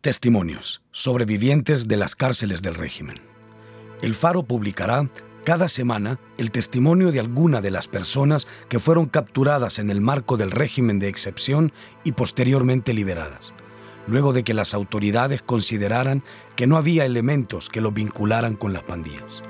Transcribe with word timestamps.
Testimonios, 0.00 0.80
sobrevivientes 0.92 1.86
de 1.86 1.98
las 1.98 2.16
cárceles 2.16 2.62
del 2.62 2.74
régimen. 2.74 3.20
El 4.00 4.14
Faro 4.14 4.42
publicará 4.44 5.10
cada 5.44 5.68
semana 5.68 6.18
el 6.38 6.52
testimonio 6.52 7.12
de 7.12 7.20
alguna 7.20 7.60
de 7.60 7.70
las 7.70 7.86
personas 7.86 8.46
que 8.70 8.78
fueron 8.78 9.04
capturadas 9.04 9.78
en 9.78 9.90
el 9.90 10.00
marco 10.00 10.38
del 10.38 10.52
régimen 10.52 11.00
de 11.00 11.08
excepción 11.08 11.74
y 12.02 12.12
posteriormente 12.12 12.94
liberadas, 12.94 13.52
luego 14.06 14.32
de 14.32 14.42
que 14.42 14.54
las 14.54 14.72
autoridades 14.72 15.42
consideraran 15.42 16.24
que 16.56 16.66
no 16.66 16.78
había 16.78 17.04
elementos 17.04 17.68
que 17.68 17.82
los 17.82 17.92
vincularan 17.92 18.56
con 18.56 18.72
las 18.72 18.84
pandillas. 18.84 19.42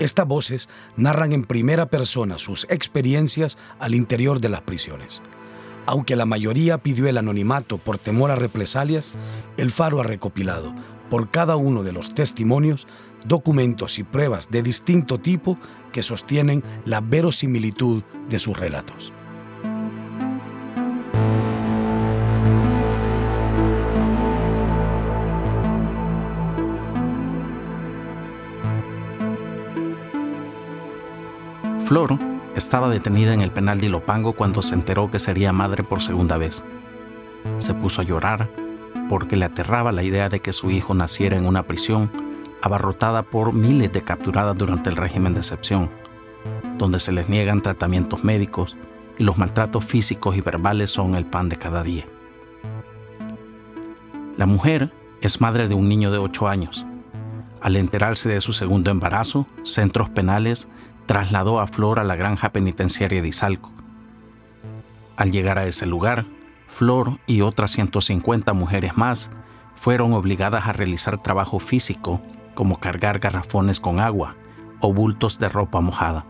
Estas 0.00 0.26
voces 0.26 0.68
narran 0.96 1.30
en 1.32 1.44
primera 1.44 1.86
persona 1.86 2.38
sus 2.38 2.66
experiencias 2.70 3.56
al 3.78 3.94
interior 3.94 4.40
de 4.40 4.48
las 4.48 4.62
prisiones. 4.62 5.22
Aunque 5.86 6.16
la 6.16 6.26
mayoría 6.26 6.78
pidió 6.78 7.08
el 7.08 7.18
anonimato 7.18 7.78
por 7.78 7.98
temor 7.98 8.30
a 8.30 8.36
represalias, 8.36 9.14
el 9.56 9.70
Faro 9.70 10.00
ha 10.00 10.04
recopilado, 10.04 10.74
por 11.08 11.30
cada 11.30 11.56
uno 11.56 11.82
de 11.82 11.92
los 11.92 12.14
testimonios, 12.14 12.86
documentos 13.26 13.98
y 13.98 14.04
pruebas 14.04 14.50
de 14.50 14.62
distinto 14.62 15.18
tipo 15.18 15.58
que 15.92 16.02
sostienen 16.02 16.62
la 16.84 17.00
verosimilitud 17.00 18.02
de 18.28 18.38
sus 18.38 18.58
relatos. 18.58 19.12
Flor 31.86 32.39
estaba 32.54 32.88
detenida 32.88 33.32
en 33.32 33.40
el 33.40 33.50
penal 33.50 33.80
de 33.80 33.86
Ilopango 33.86 34.32
cuando 34.32 34.62
se 34.62 34.74
enteró 34.74 35.10
que 35.10 35.18
sería 35.18 35.52
madre 35.52 35.82
por 35.82 36.02
segunda 36.02 36.36
vez. 36.36 36.64
Se 37.58 37.74
puso 37.74 38.00
a 38.00 38.04
llorar 38.04 38.48
porque 39.08 39.36
le 39.36 39.44
aterraba 39.44 39.92
la 39.92 40.02
idea 40.02 40.28
de 40.28 40.40
que 40.40 40.52
su 40.52 40.70
hijo 40.70 40.94
naciera 40.94 41.36
en 41.36 41.46
una 41.46 41.64
prisión 41.64 42.10
abarrotada 42.62 43.22
por 43.22 43.52
miles 43.52 43.92
de 43.92 44.02
capturadas 44.02 44.56
durante 44.56 44.90
el 44.90 44.96
régimen 44.96 45.34
de 45.34 45.40
excepción, 45.40 45.90
donde 46.78 46.98
se 46.98 47.12
les 47.12 47.28
niegan 47.28 47.62
tratamientos 47.62 48.22
médicos 48.22 48.76
y 49.18 49.24
los 49.24 49.38
maltratos 49.38 49.84
físicos 49.84 50.36
y 50.36 50.40
verbales 50.40 50.90
son 50.90 51.14
el 51.14 51.26
pan 51.26 51.48
de 51.48 51.56
cada 51.56 51.82
día. 51.82 52.04
La 54.36 54.46
mujer 54.46 54.92
es 55.20 55.40
madre 55.40 55.68
de 55.68 55.74
un 55.74 55.88
niño 55.88 56.10
de 56.10 56.18
8 56.18 56.48
años. 56.48 56.86
Al 57.60 57.76
enterarse 57.76 58.28
de 58.30 58.40
su 58.40 58.54
segundo 58.54 58.90
embarazo, 58.90 59.46
centros 59.64 60.08
penales 60.08 60.68
trasladó 61.10 61.58
a 61.58 61.66
Flor 61.66 61.98
a 61.98 62.04
la 62.04 62.14
granja 62.14 62.52
penitenciaria 62.52 63.20
de 63.20 63.26
Izalco. 63.26 63.72
Al 65.16 65.32
llegar 65.32 65.58
a 65.58 65.66
ese 65.66 65.84
lugar, 65.84 66.24
Flor 66.68 67.18
y 67.26 67.40
otras 67.40 67.72
150 67.72 68.52
mujeres 68.52 68.96
más 68.96 69.32
fueron 69.74 70.12
obligadas 70.12 70.68
a 70.68 70.72
realizar 70.72 71.20
trabajo 71.20 71.58
físico 71.58 72.20
como 72.54 72.78
cargar 72.78 73.18
garrafones 73.18 73.80
con 73.80 73.98
agua 73.98 74.36
o 74.78 74.94
bultos 74.94 75.40
de 75.40 75.48
ropa 75.48 75.80
mojada. 75.80 76.26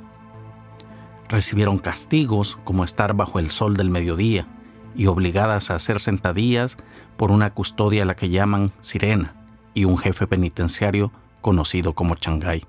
Recibieron 1.29 1.77
castigos 1.77 2.59
como 2.65 2.83
estar 2.83 3.13
bajo 3.13 3.39
el 3.39 3.51
sol 3.51 3.77
del 3.77 3.91
mediodía 3.91 4.47
y 4.97 5.09
obligadas 5.09 5.71
a 5.71 5.75
hacer 5.75 6.01
sentadillas 6.01 6.79
por 7.19 7.33
una 7.33 7.51
custodia 7.51 8.05
a 8.05 8.07
la 8.07 8.17
que 8.17 8.31
llaman 8.31 8.73
sirena 8.81 9.35
y 9.75 9.85
un 9.85 9.99
jefe 9.99 10.27
penitenciario 10.27 11.13
conocido 11.43 11.93
como 11.93 12.15
Changay. 12.15 12.65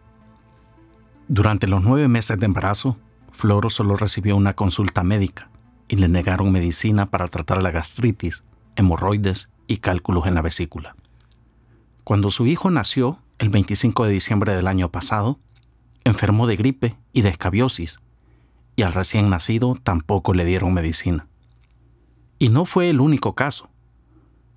Durante 1.33 1.65
los 1.65 1.81
nueve 1.81 2.09
meses 2.09 2.37
de 2.37 2.45
embarazo, 2.45 2.97
Floro 3.31 3.69
solo 3.69 3.95
recibió 3.95 4.35
una 4.35 4.53
consulta 4.53 5.01
médica 5.01 5.49
y 5.87 5.95
le 5.95 6.09
negaron 6.09 6.51
medicina 6.51 7.09
para 7.09 7.29
tratar 7.29 7.63
la 7.63 7.71
gastritis, 7.71 8.43
hemorroides 8.75 9.49
y 9.65 9.77
cálculos 9.77 10.27
en 10.27 10.33
la 10.35 10.41
vesícula. 10.41 10.97
Cuando 12.03 12.31
su 12.31 12.47
hijo 12.47 12.69
nació, 12.69 13.19
el 13.39 13.47
25 13.47 14.03
de 14.03 14.11
diciembre 14.11 14.53
del 14.53 14.67
año 14.67 14.91
pasado, 14.91 15.39
enfermó 16.03 16.47
de 16.47 16.57
gripe 16.57 16.97
y 17.13 17.21
de 17.21 17.29
escabiosis, 17.29 18.01
y 18.75 18.81
al 18.81 18.91
recién 18.91 19.29
nacido 19.29 19.77
tampoco 19.81 20.33
le 20.33 20.43
dieron 20.43 20.73
medicina. 20.73 21.27
Y 22.39 22.49
no 22.49 22.65
fue 22.65 22.89
el 22.89 22.99
único 22.99 23.35
caso. 23.35 23.69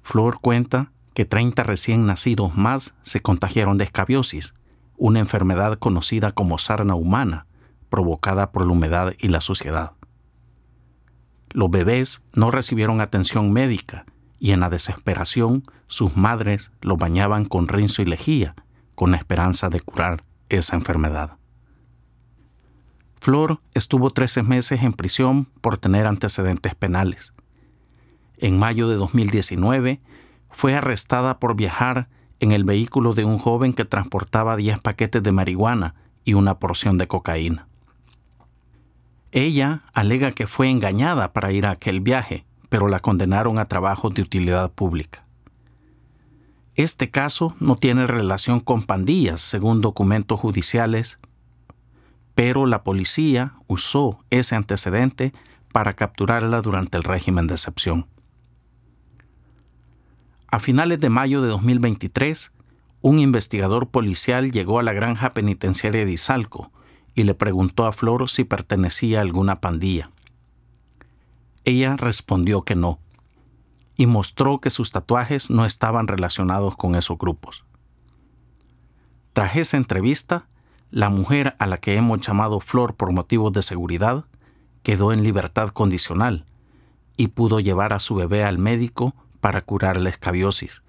Flor 0.03 0.41
cuenta 0.41 0.91
que 1.15 1.25
30 1.25 1.63
recién 1.63 2.05
nacidos 2.05 2.57
más 2.57 2.97
se 3.05 3.23
contagiaron 3.23 3.79
de 3.79 3.85
escabiosis 3.85 4.55
una 4.97 5.21
enfermedad 5.21 5.79
conocida 5.79 6.33
como 6.33 6.59
sarna 6.59 6.95
humana, 6.95 7.47
provocada 7.89 8.51
por 8.53 8.67
la 8.67 8.73
humedad 8.73 9.15
y 9.19 9.29
la 9.29 9.41
suciedad. 9.41 9.93
Los 11.51 11.71
bebés 11.71 12.23
no 12.33 12.51
recibieron 12.51 13.01
atención 13.01 13.53
médica 13.53 14.07
y 14.41 14.51
en 14.51 14.61
la 14.61 14.71
desesperación 14.71 15.65
sus 15.87 16.17
madres 16.17 16.73
los 16.81 16.99
bañaban 16.99 17.45
con 17.45 17.69
rinzo 17.69 18.03
y 18.03 18.05
lejía, 18.05 18.55
con 18.95 19.13
la 19.13 19.17
esperanza 19.17 19.69
de 19.69 19.81
curar 19.81 20.25
esa 20.49 20.77
enfermedad. 20.77 21.37
Flor 23.21 23.61
estuvo 23.73 24.11
13 24.11 24.43
meses 24.43 24.83
en 24.83 24.93
prisión 24.93 25.47
por 25.61 25.79
tener 25.79 26.07
antecedentes 26.07 26.75
penales. 26.75 27.33
En 28.37 28.59
mayo 28.59 28.89
de 28.89 28.97
2019 28.97 30.01
fue 30.51 30.75
arrestada 30.75 31.39
por 31.39 31.57
viajar 31.57 32.09
en 32.41 32.53
el 32.53 32.65
vehículo 32.65 33.15
de 33.15 33.25
un 33.25 33.39
joven 33.39 33.73
que 33.73 33.85
transportaba 33.85 34.57
10 34.57 34.81
paquetes 34.81 35.23
de 35.23 35.33
marihuana 35.33 35.95
y 36.25 36.35
una 36.35 36.59
porción 36.59 36.99
de 36.99 37.09
cocaína. 37.09 37.69
Ella 39.33 39.83
alega 39.93 40.33
que 40.33 40.47
fue 40.47 40.71
engañada 40.71 41.33
para 41.33 41.53
ir 41.53 41.67
a 41.67 41.73
aquel 41.73 42.01
viaje, 42.01 42.45
pero 42.69 42.89
la 42.89 43.01
condenaron 43.01 43.59
a 43.59 43.67
trabajo 43.67 44.11
de 44.11 44.23
utilidad 44.23 44.71
pública. 44.71 45.25
Este 46.77 47.11
caso 47.11 47.55
no 47.61 47.77
tiene 47.77 48.07
relación 48.07 48.61
con 48.61 48.83
pandillas, 48.83 49.41
según 49.41 49.81
documentos 49.81 50.41
judiciales, 50.41 51.21
pero 52.35 52.67
la 52.67 52.83
policía 52.83 53.55
usó 53.69 54.19
ese 54.31 54.57
antecedente 54.57 55.33
para 55.73 55.95
capturarla 55.95 56.63
durante 56.63 56.97
el 56.97 57.05
régimen 57.05 57.47
de 57.47 57.55
excepción. 57.55 58.07
A 60.55 60.61
finales 60.61 61.01
de 61.01 61.11
mayo 61.11 61.43
de 61.43 61.49
2023, 61.49 62.53
un 63.03 63.19
investigador 63.19 63.89
policial 63.89 64.53
llegó 64.53 64.79
a 64.79 64.85
la 64.85 64.93
granja 64.93 65.35
penitenciaria 65.35 66.07
de 66.07 66.13
Izalco 66.13 66.71
y 67.13 67.25
le 67.25 67.35
preguntó 67.35 67.87
a 67.87 67.93
Flor 67.93 68.31
si 68.31 68.45
pertenecía 68.45 69.19
a 69.19 69.23
alguna 69.23 69.61
pandilla. 69.61 70.13
Ella 71.65 71.97
respondió 71.97 72.63
que 72.63 72.77
no, 72.77 73.01
y 73.97 74.07
mostró 74.07 74.61
que 74.61 74.71
sus 74.71 74.93
tatuajes 74.93 75.51
no 75.51 75.65
estaban 75.65 76.07
relacionados 76.07 76.77
con 76.77 76.95
esos 76.95 77.19
grupos. 77.19 77.65
Tras 79.33 79.57
esa 79.57 79.77
entrevista, 79.77 80.47
la 80.93 81.11
mujer 81.11 81.57
a 81.59 81.67
la 81.67 81.79
que 81.79 81.97
hemos 81.97 82.21
llamado 82.21 82.61
Flor 82.61 82.95
por 82.95 83.13
motivos 83.13 83.53
de 83.53 83.63
seguridad 83.63 84.25
quedó 84.85 85.13
en 85.13 85.25
libertad 85.25 85.71
condicional 85.71 86.45
y 87.17 87.27
pudo 87.27 87.59
llevar 87.59 87.93
a 87.93 87.99
su 87.99 88.15
bebé 88.15 88.45
al 88.45 88.59
médico 88.59 89.17
para 89.45 89.61
curar 89.61 90.01
la 90.01 90.09
escabiosis, 90.09 90.83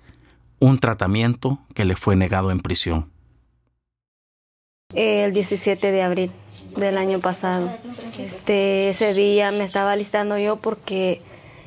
un 0.61 0.79
tratamiento 0.79 1.59
que 1.73 1.83
le 1.83 1.97
fue 1.97 2.15
negado 2.15 2.51
en 2.51 2.61
prisión. 2.61 3.11
El 4.93 5.33
17 5.33 5.91
de 5.91 6.01
abril 6.01 6.31
del 6.77 6.97
año 6.97 7.19
pasado. 7.19 7.69
Este, 8.17 8.87
ese 8.87 9.13
día 9.13 9.51
me 9.51 9.65
estaba 9.65 9.97
listando 9.97 10.37
yo 10.37 10.55
porque 10.55 11.21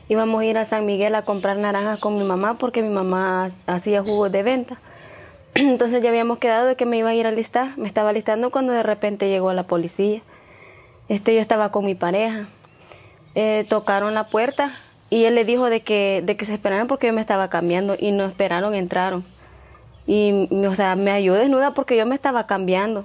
íbamos 0.09 0.41
a 0.41 0.45
ir 0.47 0.57
a 0.57 0.65
San 0.65 0.87
Miguel 0.87 1.15
a 1.15 1.27
comprar 1.27 1.59
naranjas 1.59 2.01
con 2.01 2.15
mi 2.15 2.25
mamá 2.25 2.57
porque 2.57 2.83
mi 2.83 2.89
mamá 2.89 3.51
hacía 3.67 4.03
jugos 4.03 4.33
de 4.33 4.43
venta. 4.43 4.81
Entonces 5.55 6.03
ya 6.03 6.09
habíamos 6.09 6.39
quedado 6.39 6.69
de 6.69 6.77
que 6.77 6.87
me 6.87 6.97
iba 6.97 7.11
a 7.11 7.15
ir 7.15 7.27
a 7.27 7.33
listar. 7.33 7.77
Me 7.77 7.87
estaba 7.87 8.15
listando 8.15 8.51
cuando 8.51 8.73
de 8.73 8.83
repente 8.83 9.29
llegó 9.29 9.53
la 9.53 9.67
policía. 9.67 10.23
Este, 11.11 11.35
yo 11.35 11.43
estaba 11.43 11.71
con 11.71 11.85
mi 11.85 11.95
pareja. 11.95 12.49
Eh, 13.35 13.67
tocaron 13.69 14.15
la 14.15 14.29
puerta 14.29 14.73
y 15.11 15.25
él 15.25 15.35
le 15.35 15.45
dijo 15.45 15.71
de 15.71 15.81
que, 15.81 16.23
de 16.25 16.37
que 16.37 16.45
se 16.45 16.55
esperaran 16.55 16.87
porque 16.87 17.07
yo 17.07 17.13
me 17.13 17.21
estaba 17.21 17.49
cambiando 17.49 17.97
y 17.99 18.13
no 18.13 18.27
esperaron, 18.27 18.75
entraron. 18.75 19.25
Y, 20.07 20.49
o 20.51 20.75
sea, 20.75 20.97
me 20.97 21.11
ayudó 21.11 21.37
desnuda 21.37 21.73
porque 21.73 21.97
yo 21.97 22.07
me 22.07 22.15
estaba 22.15 22.47
cambiando 22.47 23.05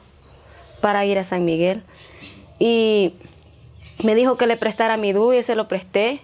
para 0.81 1.05
ir 1.05 1.17
a 1.17 1.23
San 1.23 1.45
Miguel. 1.45 1.83
Y 2.59 3.13
me 4.03 4.15
dijo 4.15 4.37
que 4.37 4.47
le 4.47 4.57
prestara 4.57 4.97
mi 4.97 5.13
dúo 5.13 5.33
y 5.33 5.43
se 5.43 5.55
lo 5.55 5.67
presté. 5.67 6.21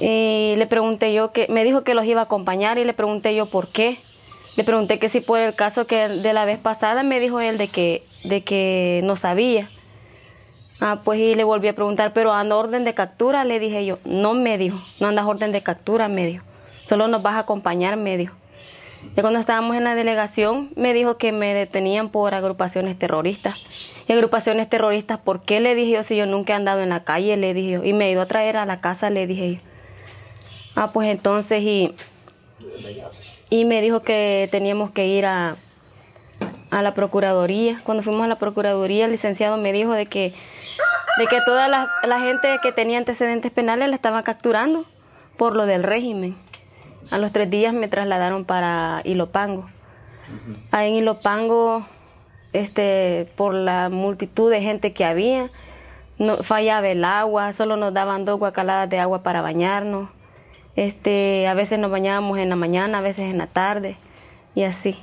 Y 0.00 0.54
le 0.56 0.66
pregunté 0.68 1.12
yo 1.12 1.32
que, 1.32 1.46
me 1.48 1.64
dijo 1.64 1.82
que 1.82 1.94
los 1.94 2.04
iba 2.04 2.20
a 2.20 2.24
acompañar 2.24 2.78
y 2.78 2.84
le 2.84 2.92
pregunté 2.92 3.34
yo 3.34 3.46
por 3.46 3.68
qué. 3.68 3.98
Le 4.56 4.64
pregunté 4.64 4.98
que 4.98 5.08
si 5.08 5.20
por 5.20 5.40
el 5.40 5.54
caso 5.54 5.86
que 5.86 6.08
de 6.08 6.32
la 6.32 6.44
vez 6.44 6.58
pasada 6.58 7.02
me 7.02 7.20
dijo 7.20 7.40
él 7.40 7.58
de 7.58 7.68
que, 7.68 8.04
de 8.24 8.42
que 8.42 9.00
no 9.04 9.16
sabía. 9.16 9.70
Ah, 10.80 11.00
pues 11.04 11.18
y 11.18 11.34
le 11.34 11.44
volví 11.44 11.68
a 11.68 11.74
preguntar, 11.74 12.12
pero 12.12 12.32
anda 12.32 12.56
orden 12.56 12.84
de 12.84 12.94
captura, 12.94 13.44
le 13.44 13.58
dije 13.58 13.84
yo. 13.84 13.98
No 14.04 14.34
me 14.34 14.58
dijo, 14.58 14.80
no 15.00 15.08
andas 15.08 15.26
orden 15.26 15.52
de 15.52 15.62
captura, 15.62 16.08
me 16.08 16.26
dijo. 16.26 16.44
Solo 16.86 17.08
nos 17.08 17.22
vas 17.22 17.34
a 17.34 17.40
acompañar, 17.40 17.96
me 17.96 18.16
dijo. 18.16 18.34
Y 19.16 19.20
cuando 19.20 19.38
estábamos 19.38 19.76
en 19.76 19.84
la 19.84 19.94
delegación, 19.94 20.70
me 20.76 20.92
dijo 20.92 21.18
que 21.18 21.32
me 21.32 21.54
detenían 21.54 22.10
por 22.10 22.34
agrupaciones 22.34 22.98
terroristas. 22.98 23.56
Y 24.06 24.12
agrupaciones 24.12 24.68
terroristas, 24.68 25.18
¿por 25.18 25.42
qué? 25.42 25.60
Le 25.60 25.74
dije 25.74 25.92
yo, 25.92 26.04
si 26.04 26.16
yo 26.16 26.26
nunca 26.26 26.52
he 26.52 26.56
andado 26.56 26.80
en 26.80 26.88
la 26.88 27.04
calle, 27.04 27.36
le 27.36 27.54
dije 27.54 27.70
yo. 27.70 27.84
Y 27.84 27.92
me 27.92 28.06
he 28.06 28.12
ido 28.12 28.22
a 28.22 28.26
traer 28.26 28.56
a 28.56 28.64
la 28.64 28.80
casa, 28.80 29.10
le 29.10 29.26
dije 29.26 29.54
yo. 29.54 29.60
Ah, 30.74 30.90
pues 30.92 31.08
entonces, 31.08 31.62
y 31.62 31.94
y 33.50 33.64
me 33.64 33.80
dijo 33.80 34.00
que 34.00 34.48
teníamos 34.50 34.90
que 34.90 35.06
ir 35.06 35.24
a, 35.26 35.56
a 36.70 36.82
la 36.82 36.94
Procuraduría. 36.94 37.80
Cuando 37.84 38.02
fuimos 38.02 38.24
a 38.24 38.28
la 38.28 38.38
Procuraduría, 38.38 39.06
el 39.06 39.12
licenciado 39.12 39.56
me 39.56 39.72
dijo 39.72 39.92
de 39.92 40.06
que, 40.06 40.34
de 41.18 41.26
que 41.26 41.38
toda 41.44 41.68
la, 41.68 41.88
la 42.06 42.20
gente 42.20 42.48
que 42.62 42.72
tenía 42.72 42.98
antecedentes 42.98 43.50
penales 43.50 43.88
la 43.88 43.94
estaban 43.96 44.22
capturando 44.22 44.84
por 45.36 45.54
lo 45.56 45.66
del 45.66 45.82
régimen. 45.82 46.36
A 47.10 47.18
los 47.18 47.32
tres 47.32 47.48
días 47.48 47.72
me 47.72 47.88
trasladaron 47.88 48.44
para 48.44 49.00
Ilopango. 49.04 49.68
Ahí 50.70 50.90
en 50.90 50.96
Ilopango, 50.96 51.86
este, 52.52 53.32
por 53.36 53.54
la 53.54 53.88
multitud 53.88 54.50
de 54.50 54.60
gente 54.60 54.92
que 54.92 55.04
había, 55.06 55.50
no, 56.18 56.36
fallaba 56.36 56.88
el 56.88 57.04
agua, 57.04 57.52
solo 57.54 57.76
nos 57.76 57.94
daban 57.94 58.26
dos 58.26 58.38
guacaladas 58.38 58.90
de 58.90 58.98
agua 58.98 59.22
para 59.22 59.40
bañarnos. 59.40 60.10
Este, 60.76 61.48
a 61.48 61.54
veces 61.54 61.78
nos 61.78 61.90
bañábamos 61.90 62.38
en 62.38 62.50
la 62.50 62.56
mañana, 62.56 62.98
a 62.98 63.00
veces 63.00 63.30
en 63.30 63.38
la 63.38 63.46
tarde, 63.46 63.96
y 64.54 64.64
así. 64.64 64.98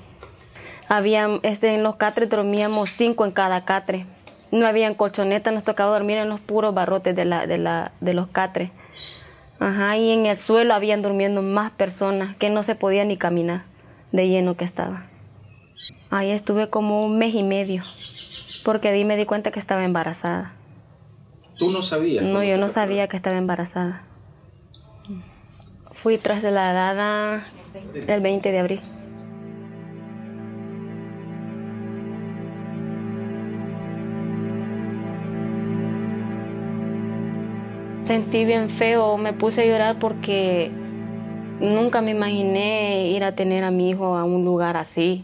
Había, 0.87 1.39
este, 1.43 1.73
en 1.73 1.83
los 1.83 1.95
catres 1.95 2.29
dormíamos 2.29 2.89
cinco 2.89 3.25
en 3.25 3.31
cada 3.31 3.65
catre. 3.65 4.05
No 4.51 4.67
había 4.67 4.95
colchonetas, 4.95 5.53
nos 5.53 5.63
tocaba 5.63 5.91
dormir 5.91 6.17
en 6.17 6.29
los 6.29 6.39
puros 6.39 6.73
barrotes 6.73 7.15
de, 7.15 7.25
la, 7.25 7.47
de, 7.47 7.57
la, 7.57 7.91
de 8.01 8.13
los 8.13 8.27
catres. 8.27 8.71
Ajá, 9.59 9.97
y 9.97 10.11
en 10.11 10.25
el 10.25 10.37
suelo 10.37 10.73
habían 10.73 11.01
durmiendo 11.01 11.41
más 11.41 11.71
personas 11.71 12.35
que 12.35 12.49
no 12.49 12.63
se 12.63 12.75
podía 12.75 13.05
ni 13.05 13.17
caminar 13.17 13.63
de 14.11 14.27
lleno 14.27 14.55
que 14.55 14.65
estaba. 14.65 15.05
Ahí 16.09 16.31
estuve 16.31 16.69
como 16.69 17.03
un 17.03 17.17
mes 17.17 17.33
y 17.33 17.43
medio, 17.43 17.83
porque 18.63 18.89
ahí 18.89 19.05
me 19.05 19.17
di 19.17 19.25
cuenta 19.25 19.51
que 19.51 19.59
estaba 19.59 19.83
embarazada. 19.83 20.53
¿Tú 21.57 21.71
no 21.71 21.81
sabías? 21.81 22.23
No, 22.23 22.43
yo 22.43 22.57
no 22.57 22.69
sabía 22.69 23.07
que 23.07 23.17
estaba 23.17 23.37
embarazada. 23.37 24.03
Fui 25.93 26.17
trasladada 26.17 27.47
el 28.07 28.21
20 28.21 28.51
de 28.51 28.59
abril. 28.59 28.81
Sentí 38.05 38.45
bien 38.45 38.69
feo, 38.69 39.17
me 39.17 39.33
puse 39.33 39.63
a 39.63 39.65
llorar 39.65 39.97
porque 39.97 40.69
nunca 41.59 42.01
me 42.01 42.11
imaginé 42.11 43.09
ir 43.09 43.23
a 43.23 43.31
tener 43.31 43.63
a 43.63 43.71
mi 43.71 43.89
hijo 43.89 44.15
a 44.15 44.25
un 44.25 44.45
lugar 44.45 44.77
así, 44.77 45.23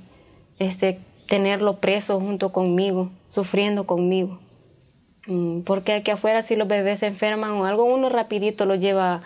este, 0.57 1.00
tenerlo 1.28 1.78
preso 1.78 2.19
junto 2.19 2.51
conmigo, 2.51 3.12
sufriendo 3.30 3.86
conmigo. 3.86 4.39
Mm, 5.28 5.62
porque 5.62 5.94
aquí 5.94 6.10
afuera 6.10 6.42
si 6.42 6.56
los 6.56 6.68
bebés 6.68 7.01
se 7.01 7.06
enferman 7.06 7.51
o 7.51 7.66
algo, 7.66 7.83
uno 7.83 8.10
rapidito 8.10 8.66
lo 8.66 8.74
lleva 8.74 9.22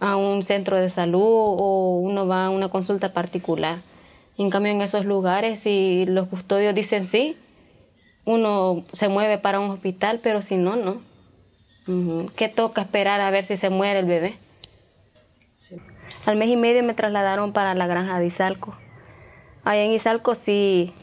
a 0.00 0.16
un 0.16 0.42
centro 0.42 0.78
de 0.78 0.88
salud 0.88 1.20
o 1.22 1.98
uno 2.02 2.26
va 2.26 2.46
a 2.46 2.50
una 2.50 2.70
consulta 2.70 3.12
particular. 3.12 3.82
En 4.38 4.48
cambio 4.48 4.72
en 4.72 4.80
esos 4.80 5.04
lugares 5.04 5.60
si 5.60 6.06
los 6.06 6.26
custodios 6.28 6.74
dicen 6.74 7.06
sí, 7.06 7.36
uno 8.24 8.82
se 8.94 9.08
mueve 9.08 9.36
para 9.36 9.60
un 9.60 9.70
hospital, 9.70 10.20
pero 10.22 10.40
si 10.40 10.56
no, 10.56 10.76
no. 10.76 11.13
¿Qué 12.36 12.48
toca 12.48 12.80
esperar 12.80 13.20
a 13.20 13.30
ver 13.30 13.44
si 13.44 13.56
se 13.56 13.68
muere 13.68 13.98
el 13.98 14.06
bebé? 14.06 14.38
Al 16.24 16.36
mes 16.36 16.48
y 16.48 16.56
medio 16.56 16.82
me 16.82 16.94
trasladaron 16.94 17.52
para 17.52 17.74
la 17.74 17.86
granja 17.86 18.18
de 18.18 18.26
Izalco. 18.26 18.74
Allá 19.64 19.82
en 19.82 19.92
Izalco 19.92 20.34
sí, 20.34 20.94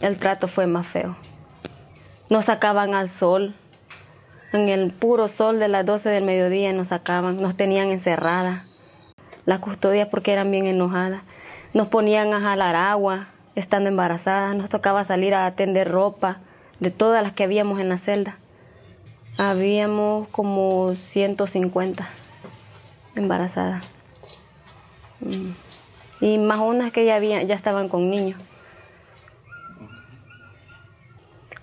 el 0.00 0.18
trato 0.18 0.48
fue 0.48 0.66
más 0.66 0.86
feo. 0.86 1.16
Nos 2.30 2.46
sacaban 2.46 2.94
al 2.94 3.10
sol, 3.10 3.54
en 4.52 4.68
el 4.68 4.92
puro 4.92 5.28
sol 5.28 5.58
de 5.58 5.68
las 5.68 5.84
12 5.84 6.08
del 6.08 6.24
mediodía 6.24 6.72
nos 6.72 6.88
sacaban, 6.88 7.40
nos 7.40 7.56
tenían 7.56 7.90
encerradas. 7.90 8.62
Las 9.44 9.60
custodias 9.60 10.08
porque 10.08 10.32
eran 10.32 10.50
bien 10.50 10.66
enojadas. 10.66 11.22
Nos 11.74 11.88
ponían 11.88 12.32
a 12.32 12.40
jalar 12.40 12.76
agua, 12.76 13.28
estando 13.54 13.88
embarazadas, 13.88 14.56
nos 14.56 14.68
tocaba 14.68 15.04
salir 15.04 15.34
a 15.34 15.46
atender 15.46 15.88
ropa 15.88 16.38
de 16.80 16.90
todas 16.90 17.22
las 17.22 17.32
que 17.32 17.44
habíamos 17.44 17.78
en 17.78 17.90
la 17.90 17.98
celda. 17.98 18.38
Habíamos 19.38 20.28
como 20.28 20.94
150 20.94 22.08
embarazadas. 23.14 23.84
Mm. 25.20 25.50
Y 26.20 26.38
más 26.38 26.58
unas 26.58 26.92
que 26.92 27.04
ya, 27.04 27.16
había, 27.16 27.42
ya 27.42 27.54
estaban 27.54 27.88
con 27.88 28.10
niños. 28.10 28.40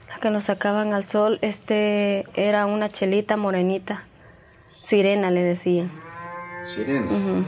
Las 0.07 0.19
que 0.19 0.31
nos 0.31 0.45
sacaban 0.45 0.93
al 0.93 1.05
sol, 1.05 1.37
este 1.41 2.25
era 2.33 2.65
una 2.65 2.89
chelita 2.89 3.37
morenita. 3.37 4.03
Sirena 4.81 5.29
le 5.29 5.43
decían. 5.43 5.91
Sirena. 6.65 7.45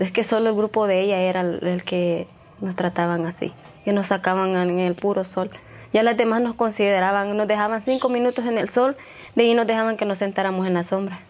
Es 0.00 0.10
que 0.10 0.24
solo 0.24 0.48
el 0.48 0.56
grupo 0.56 0.86
de 0.86 1.02
ella 1.02 1.20
era 1.20 1.42
el, 1.42 1.84
que 1.84 2.26
nos 2.60 2.74
trataban 2.74 3.26
así, 3.26 3.52
que 3.84 3.92
nos 3.92 4.06
sacaban 4.06 4.56
en 4.56 4.78
el 4.78 4.94
puro 4.94 5.24
sol. 5.24 5.50
Ya 5.92 6.02
las 6.02 6.16
demás 6.16 6.40
nos 6.40 6.54
consideraban, 6.54 7.36
nos 7.36 7.48
dejaban 7.48 7.82
cinco 7.82 8.08
minutos 8.08 8.46
en 8.46 8.58
el 8.58 8.70
sol, 8.70 8.96
de 9.34 9.42
ahí 9.42 9.54
nos 9.54 9.66
dejaban 9.66 9.96
que 9.96 10.04
nos 10.04 10.18
sentáramos 10.18 10.66
en 10.66 10.74
la 10.74 10.84
sombra. 10.84 11.20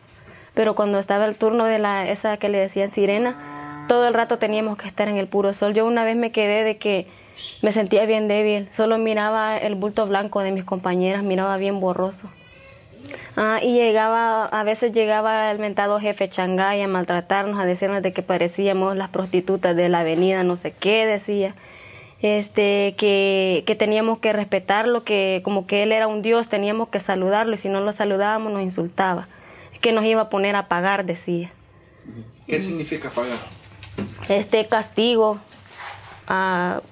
Pero 0.54 0.74
cuando 0.74 0.98
estaba 0.98 1.24
el 1.24 1.36
turno 1.36 1.64
de 1.64 1.78
la 1.78 2.08
esa 2.08 2.36
que 2.36 2.48
le 2.48 2.58
decían 2.58 2.90
sirena, 2.90 3.84
todo 3.88 4.06
el 4.06 4.14
rato 4.14 4.38
teníamos 4.38 4.76
que 4.76 4.86
estar 4.86 5.08
en 5.08 5.16
el 5.16 5.28
puro 5.28 5.52
sol. 5.52 5.72
Yo 5.72 5.86
una 5.86 6.04
vez 6.04 6.16
me 6.16 6.30
quedé 6.30 6.62
de 6.62 6.76
que 6.76 7.06
me 7.62 7.72
sentía 7.72 8.04
bien 8.04 8.28
débil, 8.28 8.68
solo 8.70 8.98
miraba 8.98 9.56
el 9.56 9.74
bulto 9.76 10.06
blanco 10.06 10.40
de 10.40 10.52
mis 10.52 10.64
compañeras, 10.64 11.22
miraba 11.22 11.56
bien 11.56 11.80
borroso. 11.80 12.30
Ah, 13.36 13.60
y 13.62 13.72
llegaba, 13.72 14.44
a 14.44 14.62
veces 14.64 14.92
llegaba 14.92 15.50
el 15.50 15.58
mentado 15.58 15.98
jefe 15.98 16.28
Changay 16.28 16.82
a 16.82 16.88
maltratarnos, 16.88 17.58
a 17.58 17.64
decirnos 17.64 18.02
de 18.02 18.12
que 18.12 18.22
parecíamos 18.22 18.94
las 18.96 19.08
prostitutas 19.08 19.74
de 19.74 19.88
la 19.88 20.00
avenida, 20.00 20.44
no 20.44 20.56
sé 20.56 20.72
qué 20.72 21.06
decía 21.06 21.54
este, 22.22 22.94
que, 22.98 23.64
que 23.66 23.74
teníamos 23.74 24.18
que 24.18 24.32
respetarlo, 24.32 25.04
que 25.04 25.40
como 25.44 25.66
que 25.66 25.82
él 25.82 25.92
era 25.92 26.06
un 26.06 26.22
dios, 26.22 26.48
teníamos 26.48 26.88
que 26.88 27.00
saludarlo 27.00 27.54
y 27.54 27.58
si 27.58 27.68
no 27.68 27.80
lo 27.80 27.92
saludábamos 27.92 28.52
nos 28.52 28.62
insultaba, 28.62 29.28
que 29.80 29.92
nos 29.92 30.04
iba 30.04 30.22
a 30.22 30.30
poner 30.30 30.56
a 30.56 30.68
pagar, 30.68 31.04
decía. 31.04 31.52
¿Qué 32.46 32.58
significa 32.58 33.10
pagar? 33.10 33.38
Este 34.28 34.66
castigo, 34.66 35.38
a, 36.26 36.82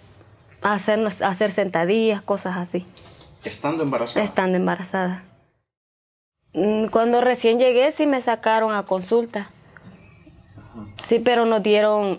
a, 0.62 0.72
hacernos, 0.72 1.20
hacer 1.22 1.50
sentadillas, 1.50 2.22
cosas 2.22 2.56
así. 2.56 2.86
¿Estando 3.44 3.82
embarazada? 3.82 4.24
Estando 4.24 4.56
embarazada. 4.56 5.24
Mm, 6.54 6.86
cuando 6.86 7.20
recién 7.20 7.58
llegué 7.58 7.92
sí 7.92 8.06
me 8.06 8.22
sacaron 8.22 8.74
a 8.74 8.84
consulta. 8.84 9.50
Sí, 11.04 11.18
pero 11.18 11.44
nos 11.44 11.62
dieron 11.62 12.18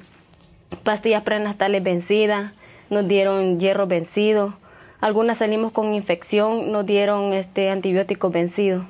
pastillas 0.83 1.23
prenatales 1.23 1.83
vencidas, 1.83 2.51
nos 2.89 3.07
dieron 3.07 3.59
hierro 3.59 3.87
vencido, 3.87 4.53
algunas 5.01 5.37
salimos 5.37 5.71
con 5.71 5.93
infección, 5.93 6.71
nos 6.71 6.85
dieron 6.85 7.33
este 7.33 7.69
antibiótico 7.69 8.29
vencido. 8.29 8.85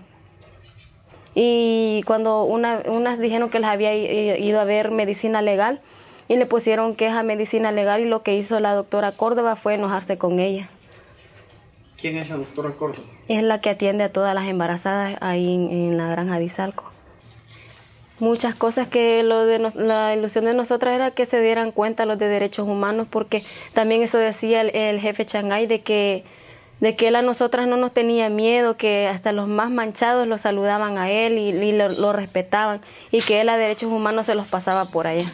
Y 1.36 2.04
cuando 2.06 2.44
una, 2.44 2.82
unas 2.88 3.20
dijeron 3.20 3.50
que 3.50 3.60
les 3.60 3.70
había 3.70 3.94
ido 3.96 4.60
a 4.60 4.64
ver 4.64 4.92
medicina 4.92 5.42
legal 5.42 5.82
y 6.28 6.36
le 6.36 6.46
pusieron 6.46 6.96
queja 6.96 7.20
a 7.20 7.24
medicina 7.24 7.72
legal 7.72 8.02
y 8.02 8.06
lo 8.06 8.24
que 8.24 8.36
hizo 8.36 8.60
la 8.60 8.74
doctora 8.74 9.12
Córdoba 9.14 9.56
fue 9.56 9.76
enojarse 9.76 10.18
con 10.18 10.40
ella. 10.40 10.70
¿Quién 12.00 12.18
es 12.18 12.30
la 12.30 12.38
doctora 12.38 12.72
Córdoba? 12.72 13.08
Es 13.28 13.44
la 13.44 13.62
que 13.62 13.70
atiende 13.70 14.04
a 14.06 14.12
todas 14.12 14.34
las 14.34 14.48
embarazadas 14.48 15.18
ahí 15.22 15.54
en, 15.54 15.98
la 15.98 16.08
granja 16.10 16.40
de 16.40 16.46
Izalco 16.46 16.92
muchas 18.20 18.56
cosas 18.56 18.88
que 18.88 19.24
lo 19.24 19.46
de 19.46 19.60
la 19.60 20.16
ilusión 20.16 20.46
de 20.46 20.54
nosotras 20.54 20.94
era 20.94 21.12
que 21.12 21.26
se 21.26 21.42
dieran 21.42 21.72
cuenta 21.72 22.06
los 22.06 22.18
de 22.20 22.28
derechos 22.28 22.68
humanos, 22.68 23.08
porque 23.10 23.44
también 23.74 24.02
eso 24.02 24.18
decía 24.18 24.62
el, 24.62 25.00
jefe 25.00 25.26
Changay 25.26 25.68
de 25.68 25.82
que 25.82 26.24
de 26.80 26.96
que 26.96 27.10
él 27.10 27.18
a 27.18 27.22
nosotras 27.22 27.68
no 27.68 27.76
nos 27.76 27.94
tenía 27.94 28.30
miedo, 28.30 28.78
que 28.78 29.08
hasta 29.08 29.34
los 29.34 29.50
más 29.50 29.70
manchados 29.70 30.26
lo 30.28 30.38
saludaban 30.38 30.98
a 30.98 31.12
él 31.12 31.38
y, 31.38 31.74
lo, 31.74 32.14
respetaban, 32.14 32.80
y 33.12 33.20
que 33.20 33.42
él 33.42 33.50
a 33.50 33.58
derechos 33.58 33.92
humanos 33.92 34.28
se 34.28 34.36
los 34.36 34.48
pasaba 34.48 34.86
por 34.86 35.06
allá. 35.06 35.30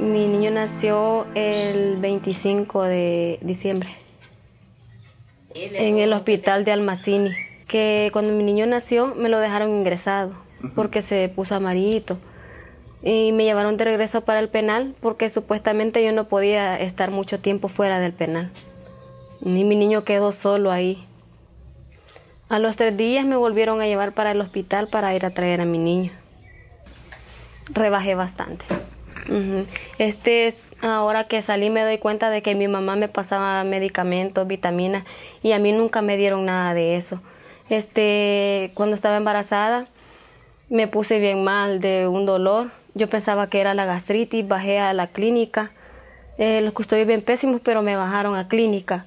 Mi 0.00 0.26
niño 0.26 0.50
nació 0.50 1.26
el 1.36 1.98
25 1.98 2.82
de 2.82 3.38
diciembre 3.42 3.99
en 5.54 5.98
el 5.98 6.12
hospital 6.12 6.64
de 6.64 6.72
Almacini, 6.72 7.30
que 7.66 8.10
cuando 8.12 8.32
mi 8.32 8.42
niño 8.42 8.66
nació 8.66 9.14
me 9.14 9.28
lo 9.28 9.38
dejaron 9.38 9.70
ingresado 9.70 10.32
porque 10.74 11.02
se 11.02 11.28
puso 11.28 11.54
amarillito 11.54 12.18
y 13.02 13.32
me 13.32 13.44
llevaron 13.44 13.76
de 13.76 13.84
regreso 13.84 14.22
para 14.22 14.40
el 14.40 14.48
penal 14.48 14.94
porque 15.00 15.30
supuestamente 15.30 16.04
yo 16.04 16.12
no 16.12 16.24
podía 16.24 16.78
estar 16.78 17.10
mucho 17.10 17.40
tiempo 17.40 17.68
fuera 17.68 17.98
del 17.98 18.12
penal. 18.12 18.50
Y 19.42 19.64
mi 19.64 19.74
niño 19.74 20.04
quedó 20.04 20.32
solo 20.32 20.70
ahí. 20.70 21.02
A 22.50 22.58
los 22.58 22.76
tres 22.76 22.96
días 22.96 23.24
me 23.24 23.36
volvieron 23.36 23.80
a 23.80 23.86
llevar 23.86 24.12
para 24.12 24.32
el 24.32 24.40
hospital 24.40 24.88
para 24.88 25.14
ir 25.14 25.24
a 25.24 25.30
traer 25.30 25.62
a 25.62 25.64
mi 25.64 25.78
niño. 25.78 26.12
Rebajé 27.72 28.14
bastante. 28.14 28.64
Este 29.98 30.48
es 30.48 30.58
ahora 30.82 31.24
que 31.24 31.42
salí 31.42 31.70
me 31.70 31.82
doy 31.82 31.98
cuenta 31.98 32.30
de 32.30 32.42
que 32.42 32.54
mi 32.54 32.68
mamá 32.68 32.96
me 32.96 33.08
pasaba 33.08 33.62
medicamentos, 33.64 34.46
vitaminas 34.46 35.04
y 35.42 35.52
a 35.52 35.58
mí 35.58 35.72
nunca 35.72 36.02
me 36.02 36.16
dieron 36.16 36.46
nada 36.46 36.74
de 36.74 36.96
eso. 36.96 37.20
Este, 37.68 38.72
cuando 38.74 38.96
estaba 38.96 39.16
embarazada, 39.16 39.86
me 40.68 40.88
puse 40.88 41.18
bien 41.18 41.44
mal 41.44 41.80
de 41.80 42.08
un 42.08 42.26
dolor. 42.26 42.70
Yo 42.94 43.06
pensaba 43.06 43.48
que 43.48 43.60
era 43.60 43.74
la 43.74 43.84
gastritis, 43.84 44.46
bajé 44.46 44.80
a 44.80 44.92
la 44.92 45.08
clínica. 45.08 45.70
Eh, 46.38 46.60
los 46.62 46.72
custodios 46.72 47.06
bien 47.06 47.22
pésimos, 47.22 47.60
pero 47.60 47.82
me 47.82 47.96
bajaron 47.96 48.34
a 48.36 48.48
clínica. 48.48 49.04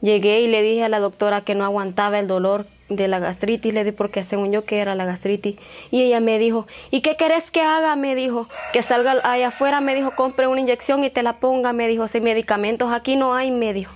Llegué 0.00 0.40
y 0.40 0.48
le 0.48 0.62
dije 0.62 0.84
a 0.84 0.88
la 0.88 0.98
doctora 0.98 1.42
que 1.42 1.54
no 1.54 1.64
aguantaba 1.64 2.18
el 2.18 2.26
dolor 2.26 2.66
de 2.88 3.08
la 3.08 3.18
gastritis, 3.18 3.72
le 3.72 3.84
dije 3.84 3.96
porque 3.96 4.24
según 4.24 4.52
yo 4.52 4.64
que 4.64 4.80
era 4.80 4.94
la 4.94 5.04
gastritis. 5.04 5.56
Y 5.90 6.02
ella 6.02 6.20
me 6.20 6.38
dijo, 6.38 6.66
¿y 6.90 7.00
qué 7.00 7.16
querés 7.16 7.50
que 7.50 7.62
haga? 7.62 7.96
Me 7.96 8.14
dijo, 8.14 8.48
que 8.72 8.82
salga 8.82 9.20
allá 9.24 9.48
afuera, 9.48 9.80
me 9.80 9.94
dijo, 9.94 10.14
compre 10.14 10.46
una 10.46 10.60
inyección 10.60 11.04
y 11.04 11.10
te 11.10 11.22
la 11.22 11.34
ponga, 11.38 11.72
me 11.72 11.88
dijo, 11.88 12.08
si 12.08 12.20
medicamentos 12.20 12.92
aquí 12.92 13.16
no 13.16 13.34
hay, 13.34 13.50
me 13.50 13.72
dijo. 13.72 13.94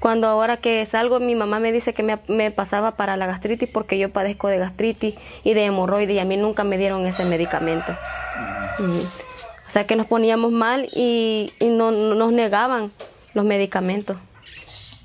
Cuando 0.00 0.26
ahora 0.26 0.58
que 0.58 0.84
salgo, 0.84 1.18
mi 1.18 1.34
mamá 1.34 1.60
me 1.60 1.72
dice 1.72 1.94
que 1.94 2.02
me, 2.02 2.50
pasaba 2.50 2.90
para 2.90 3.16
la 3.16 3.26
gastritis 3.26 3.70
porque 3.70 3.98
yo 3.98 4.10
padezco 4.10 4.48
de 4.48 4.58
gastritis 4.58 5.14
y 5.44 5.54
de 5.54 5.64
hemorroides 5.64 6.14
y 6.14 6.18
a 6.18 6.26
mí 6.26 6.36
nunca 6.36 6.62
me 6.62 6.76
dieron 6.76 7.06
ese 7.06 7.24
medicamento. 7.24 7.96
O 8.78 9.70
sea 9.70 9.86
que 9.86 9.96
nos 9.96 10.06
poníamos 10.06 10.52
mal 10.52 10.88
y, 10.92 11.50
no, 11.62 11.90
nos 11.90 12.32
negaban 12.32 12.92
los 13.32 13.46
medicamentos. 13.46 14.18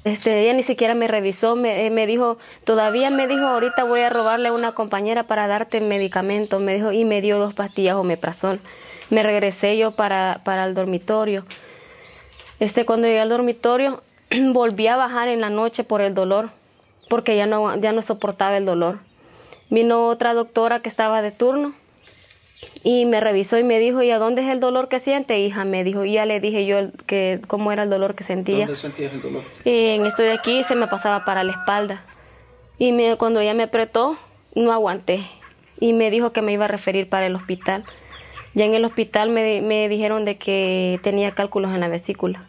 Este, 0.06 0.41
ella 0.41 0.53
ni 0.53 0.63
siquiera 0.63 0.94
me 0.94 1.08
revisó, 1.08 1.56
me, 1.56 1.86
eh, 1.86 1.89
me, 1.89 2.08
dijo, 2.08 2.38
todavía 2.63 3.10
me 3.10 3.27
dijo, 3.27 3.46
ahorita 3.46 3.84
voy 3.84 4.00
a 4.00 4.10
robarle 4.10 4.48
a 4.48 4.53
una 4.53 4.72
compañera 4.72 5.24
para 5.24 5.48
darte 5.48 5.82
medicamento, 5.82 6.60
me 6.60 6.75
dijo, 6.75 6.91
y 6.94 7.03
me 7.03 7.22
dio 7.22 7.38
dos 7.38 7.53
pastillas 7.53 7.96
omeprazol. 7.96 8.62
Me 9.10 9.24
regresé 9.24 9.77
yo 9.77 9.91
para, 9.91 10.41
para 10.46 10.65
el 10.65 10.74
dormitorio. 10.74 11.46
Este, 12.60 12.86
cuando 12.86 13.08
llegué 13.08 13.20
al 13.20 13.29
dormitorio, 13.29 14.01
volví 14.53 14.88
a 14.88 14.96
bajar 14.96 15.27
en 15.27 15.41
la 15.41 15.50
noche 15.50 15.84
por 15.84 16.01
el 16.01 16.13
dolor, 16.13 16.51
porque 17.10 17.36
ya 17.36 17.46
no, 17.46 17.75
ya 17.77 17.91
no 17.91 18.01
soportaba 18.01 18.56
el 18.56 18.65
dolor. 18.65 19.00
Vino 19.70 20.08
otra 20.08 20.34
doctora 20.34 20.82
que 20.82 20.89
estaba 20.89 21.22
de 21.22 21.32
turno 21.32 21.74
y 22.84 23.06
me 23.06 23.20
revisó 23.20 23.58
y 23.58 23.63
me 23.63 23.80
dijo, 23.80 24.01
¿y 24.01 24.12
a 24.12 24.20
dónde 24.20 24.42
es 24.42 24.50
el 24.50 24.60
dolor 24.60 24.88
que 24.88 25.00
siente, 25.00 25.39
hija? 25.39 25.66
Me 25.66 25.84
dijo, 25.84 26.06
y 26.06 26.13
ya 26.13 26.25
le 26.25 26.39
dije 26.39 26.66
yo 26.66 26.78
que 27.06 27.42
cómo 27.48 27.72
era 27.72 27.84
el 27.84 27.89
dolor 27.89 28.16
que 28.16 28.24
sentía. 28.24 28.66
¿Dónde 28.66 28.75
sentías 28.75 29.13
el 29.13 29.22
dolor? 29.22 29.44
Y 29.66 29.88
en 29.88 30.06
esto 30.06 30.22
de 30.22 30.32
aquí 30.32 30.63
se 30.63 30.75
me 30.75 30.88
pasaba 30.88 31.25
para 31.25 31.44
la 31.44 31.51
espalda. 31.51 32.04
Y 32.78 32.92
me, 32.92 33.18
cuando 33.18 33.39
ella 33.42 33.54
me 33.54 33.63
apretó, 33.63 34.18
no 34.56 34.72
aguanté. 34.72 35.22
Y 35.80 35.94
me 35.94 36.10
dijo 36.12 36.32
que 36.32 36.42
me 36.42 36.54
iba 36.54 36.66
a 36.66 36.70
referir 36.70 37.10
para 37.10 37.25
el 37.25 37.36
hospital. 37.36 37.84
Ya 38.54 38.66
en 38.66 38.74
el 38.74 38.86
hospital 38.86 39.30
me, 39.30 39.62
me 39.62 39.88
dijeron 39.89 40.25
de 40.25 40.38
que 40.38 41.00
tenía 41.04 41.32
cálculos 41.32 41.72
en 41.74 41.82
la 41.82 41.88
vesícula. 41.88 42.46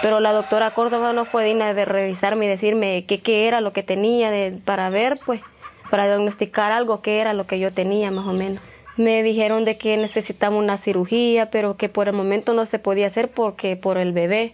Pero 0.00 0.20
la 0.20 0.32
doctora 0.32 0.72
Córdoba 0.72 1.12
no 1.12 1.24
fue 1.24 1.44
digna 1.44 1.74
de 1.74 1.84
revisarme 1.84 2.46
y 2.46 2.48
decirme 2.48 3.04
qué 3.04 3.46
era 3.46 3.60
lo 3.60 3.72
que 3.72 3.82
tenía 3.82 4.30
de, 4.30 4.58
para 4.64 4.88
ver, 4.90 5.18
pues, 5.24 5.42
para 5.90 6.06
diagnosticar 6.06 6.72
algo, 6.72 7.02
qué 7.02 7.20
era 7.20 7.34
lo 7.34 7.46
que 7.46 7.58
yo 7.58 7.72
tenía 7.72 8.10
más 8.10 8.26
o 8.26 8.32
menos. 8.32 8.62
Me 8.96 9.22
dijeron 9.22 9.64
de 9.64 9.78
que 9.78 9.96
necesitaba 9.96 10.56
una 10.56 10.76
cirugía, 10.76 11.50
pero 11.50 11.76
que 11.76 11.88
por 11.88 12.08
el 12.08 12.14
momento 12.14 12.52
no 12.52 12.66
se 12.66 12.78
podía 12.78 13.06
hacer 13.06 13.30
porque 13.30 13.76
por 13.76 13.96
el 13.96 14.12
bebé. 14.12 14.52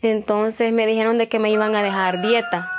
Entonces 0.00 0.72
me 0.72 0.86
dijeron 0.86 1.18
de 1.18 1.28
que 1.28 1.38
me 1.38 1.50
iban 1.50 1.76
a 1.76 1.82
dejar 1.82 2.22
dieta. 2.22 2.70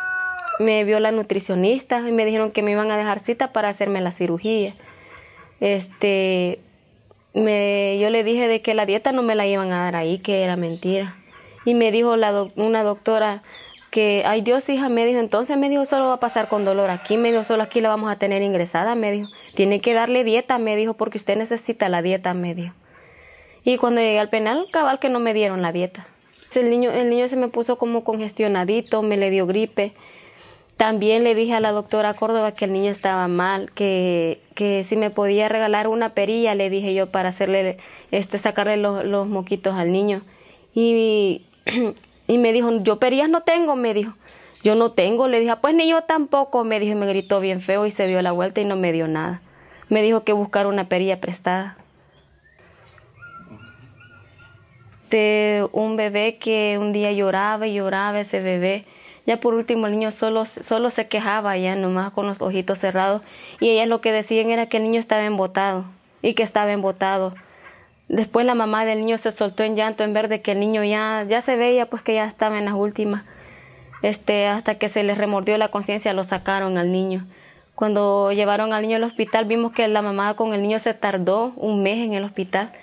Me 0.60 0.84
vio 0.84 1.00
la 1.00 1.12
nutricionista 1.12 2.08
y 2.08 2.12
me 2.12 2.26
dijeron 2.26 2.52
que 2.52 2.64
me 2.64 2.72
iban 2.72 2.92
a 2.92 2.98
dejar 2.98 3.20
cita 3.20 3.54
para 3.54 3.70
hacerme 3.70 4.02
la 4.02 4.12
cirugía. 4.12 4.74
Este, 5.60 6.60
me, 7.34 7.98
yo 8.00 8.10
le 8.10 8.24
dije 8.24 8.48
de 8.48 8.62
que 8.62 8.74
la 8.74 8.86
dieta 8.86 9.12
no 9.12 9.24
me 9.24 9.36
la 9.36 9.48
iban 9.48 9.72
a 9.72 9.84
dar 9.84 9.96
ahí, 9.96 10.20
que 10.20 10.44
era 10.44 10.56
mentira. 10.56 11.16
Y 11.66 11.74
me 11.74 11.92
dijo 11.92 12.18
la 12.18 12.48
una 12.56 12.84
doctora 12.84 13.44
que, 13.90 14.24
ay 14.26 14.42
Dios, 14.42 14.68
hija, 14.70 14.90
me 14.90 15.06
dijo, 15.06 15.20
entonces 15.20 15.56
me 15.56 15.70
dijo, 15.70 15.86
solo 15.86 16.08
va 16.08 16.16
a 16.16 16.20
pasar 16.20 16.48
con 16.50 16.66
dolor 16.66 16.90
aquí, 16.90 17.16
me 17.16 17.32
dijo, 17.32 17.44
solo 17.44 17.64
aquí 17.64 17.80
la 17.80 17.90
vamos 17.90 18.12
a 18.12 18.18
tener 18.18 18.42
ingresada, 18.42 18.96
me 18.96 19.12
dijo. 19.12 19.30
Tiene 19.54 19.80
que 19.82 19.94
darle 19.94 20.24
dieta, 20.24 20.58
me 20.58 20.76
dijo, 20.76 20.96
porque 20.96 21.18
usted 21.18 21.38
necesita 21.38 21.90
la 21.90 22.02
dieta, 22.02 22.34
me 22.34 22.56
dijo. 22.56 22.74
Y 23.64 23.78
cuando 23.78 24.02
llegué 24.02 24.20
al 24.20 24.30
penal, 24.30 24.68
cabal 24.72 25.00
que 25.00 25.10
no 25.10 25.20
me 25.20 25.34
dieron 25.34 25.62
la 25.62 25.72
dieta. 25.72 26.08
El 26.56 26.70
niño, 26.70 26.92
el 26.92 27.10
niño 27.10 27.28
se 27.28 27.36
me 27.36 27.48
puso 27.48 27.78
como 27.78 28.04
congestionadito, 28.04 29.02
me 29.02 29.18
le 29.18 29.30
dio 29.30 29.48
gripe. 29.48 29.94
También 30.78 31.24
le 31.24 31.36
dije 31.36 31.54
a 31.54 31.60
la 31.60 31.72
doctora 31.72 32.14
Córdoba 32.16 32.54
que 32.54 32.66
el 32.66 32.74
niño 32.74 32.92
estaba 32.92 33.28
mal, 33.28 33.72
que, 33.72 34.42
que 34.56 34.84
si 34.84 34.96
me 34.96 35.10
podía 35.12 35.50
regalar 35.50 35.88
una 35.88 36.10
perilla, 36.10 36.56
le 36.56 36.70
dije 36.70 36.94
yo, 36.94 37.10
para 37.10 37.30
hacerle, 37.30 37.78
este, 38.12 38.38
sacarle 38.38 38.78
los, 38.78 39.04
los 39.06 39.28
moquitos 39.28 39.76
al 39.76 39.92
niño. 39.92 40.22
Y, 40.74 41.46
y 42.28 42.38
me 42.38 42.54
dijo, 42.54 42.72
yo 42.80 43.00
perillas 43.00 43.30
no 43.30 43.42
tengo, 43.42 43.76
me 43.76 43.94
dijo. 43.94 44.14
Yo 44.64 44.76
no 44.76 44.92
tengo, 44.92 45.28
le 45.28 45.42
dije, 45.42 45.52
ah, 45.52 45.60
pues 45.60 45.76
ni 45.76 45.90
yo 45.90 46.04
tampoco, 46.04 46.64
me 46.64 46.80
dijo 46.80 46.94
y 46.94 46.96
me 46.96 47.06
gritó 47.06 47.42
bien 47.42 47.60
feo 47.60 47.86
y 47.86 47.92
se 47.92 48.08
dio 48.08 48.22
la 48.22 48.32
vuelta 48.32 48.62
y 48.62 48.66
no 48.66 48.78
me 48.78 48.94
dio 48.94 49.10
nada. 49.10 49.42
Me 49.90 50.02
dijo 50.02 50.24
que 50.24 50.32
buscar 50.32 50.68
una 50.68 50.88
perilla 50.88 51.20
prestada. 51.20 51.76
De 55.10 55.68
un 55.74 55.98
bebé 55.98 56.38
que 56.38 56.78
un 56.80 56.94
día 56.94 57.12
lloraba 57.12 57.68
y 57.68 57.74
lloraba 57.74 58.22
ese 58.22 58.40
bebé. 58.40 58.86
Ya 59.26 59.38
por 59.40 59.54
último 59.54 59.88
el 59.88 59.94
niño 59.94 60.12
solo, 60.12 60.46
solo 60.46 60.90
se 60.90 61.08
quejaba 61.08 61.58
ya 61.58 61.76
nomás 61.76 62.12
con 62.12 62.26
los 62.26 62.42
ojitos 62.42 62.80
cerrados 62.80 63.22
y 63.60 63.70
ellas 63.70 63.88
lo 63.88 64.02
que 64.02 64.12
decían 64.12 64.50
era 64.50 64.68
que 64.68 64.78
el 64.78 64.84
niño 64.84 65.00
estaba 65.00 65.24
embotado 65.26 65.86
y 66.22 66.34
que 66.34 66.44
estaba 66.44 66.72
embotado. 66.72 67.36
Después 68.08 68.46
la 68.46 68.56
mamá 68.56 68.86
del 68.86 69.00
niño 69.00 69.18
se 69.18 69.32
soltó 69.32 69.64
en 69.64 69.76
llanto 69.76 70.04
en 70.04 70.14
ver 70.14 70.30
de 70.30 70.42
que 70.42 70.54
el 70.54 70.60
niño 70.60 70.84
ya, 70.84 71.26
ya 71.30 71.42
se 71.42 71.58
veía 71.58 71.86
pues 71.86 72.02
que 72.02 72.16
ya 72.16 72.26
estaba 72.26 72.58
en 72.58 72.66
las 72.66 72.74
últimas 72.74 73.24
este, 74.04 74.48
hasta 74.48 74.76
que 74.76 74.90
se 74.90 75.02
le 75.02 75.16
remordió 75.16 75.58
la 75.58 75.70
conciencia, 75.70 76.14
lo 76.14 76.26
sacaron 76.26 76.78
al 76.78 76.92
niño. 76.92 77.26
Cuando 77.74 78.34
llevaron 78.34 78.74
al 78.74 78.84
niño 78.84 78.98
al 78.98 79.06
hospital, 79.06 79.46
vimos 79.46 79.72
que 79.72 79.88
la 79.88 80.02
mamá 80.02 80.36
con 80.36 80.54
el 80.54 80.62
niño 80.62 80.78
se 80.78 80.94
tardó 80.94 81.54
un 81.56 81.82
mes 81.82 82.06
en 82.06 82.14
el 82.14 82.26
hospital. 82.26 82.74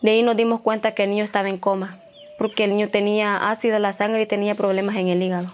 De 0.00 0.12
ahí 0.12 0.22
nos 0.22 0.34
dimos 0.34 0.62
cuenta 0.62 0.92
que 0.92 1.04
el 1.04 1.10
niño 1.10 1.24
estaba 1.24 1.50
en 1.50 1.58
coma, 1.58 2.00
porque 2.38 2.64
el 2.64 2.70
niño 2.70 2.88
tenía 2.88 3.50
ácido 3.50 3.76
en 3.76 3.82
la 3.82 3.92
sangre 3.92 4.22
y 4.22 4.26
tenía 4.26 4.54
problemas 4.54 4.96
en 4.96 5.08
el 5.08 5.22
hígado. 5.22 5.52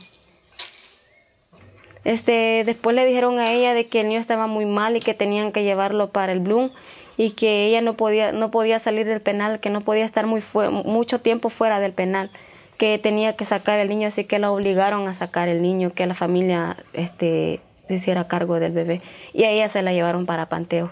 Este, 2.04 2.62
después 2.64 2.94
le 2.94 3.04
dijeron 3.04 3.40
a 3.40 3.52
ella 3.52 3.74
de 3.74 3.88
que 3.88 4.00
el 4.00 4.08
niño 4.08 4.20
estaba 4.20 4.46
muy 4.46 4.66
mal 4.66 4.96
y 4.96 5.00
que 5.00 5.14
tenían 5.14 5.50
que 5.50 5.64
llevarlo 5.64 6.10
para 6.10 6.30
el 6.30 6.38
Bloom 6.38 6.70
y 7.16 7.32
que 7.32 7.66
ella 7.66 7.80
no 7.80 7.94
podía, 7.94 8.30
no 8.30 8.52
podía 8.52 8.78
salir 8.78 9.06
del 9.06 9.20
penal, 9.20 9.58
que 9.58 9.68
no 9.68 9.80
podía 9.80 10.04
estar 10.04 10.26
muy 10.26 10.42
mucho 10.84 11.20
tiempo 11.20 11.50
fuera 11.50 11.80
del 11.80 11.92
penal 11.92 12.30
que 12.78 12.98
tenía 12.98 13.36
que 13.36 13.44
sacar 13.44 13.78
el 13.78 13.88
niño, 13.88 14.08
así 14.08 14.24
que 14.24 14.38
la 14.38 14.50
obligaron 14.50 15.06
a 15.08 15.14
sacar 15.14 15.48
el 15.48 15.62
niño, 15.62 15.92
que 15.92 16.06
la 16.06 16.14
familia 16.14 16.76
este, 16.92 17.60
se 17.88 17.94
hiciera 17.94 18.28
cargo 18.28 18.58
del 18.58 18.72
bebé. 18.72 19.02
Y 19.32 19.44
a 19.44 19.50
ella 19.50 19.68
se 19.68 19.82
la 19.82 19.92
llevaron 19.92 20.26
para 20.26 20.48
Panteo. 20.48 20.90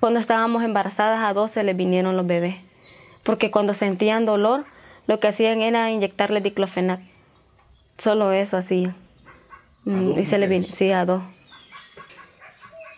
Cuando 0.00 0.20
estábamos 0.20 0.62
embarazadas 0.62 1.20
a 1.22 1.32
dos 1.32 1.50
se 1.50 1.64
les 1.64 1.76
vinieron 1.76 2.16
los 2.16 2.26
bebés, 2.26 2.56
porque 3.22 3.50
cuando 3.50 3.72
sentían 3.72 4.26
dolor, 4.26 4.66
lo 5.06 5.18
que 5.18 5.28
hacían 5.28 5.62
era 5.62 5.90
inyectarle 5.90 6.40
diclofenac. 6.40 7.00
Solo 7.96 8.32
eso 8.32 8.56
hacían. 8.56 8.94
Mm, 9.84 10.18
y 10.18 10.24
se 10.24 10.38
le 10.38 10.46
vino, 10.46 10.66
sí, 10.66 10.92
a 10.92 11.04
dos. 11.04 11.22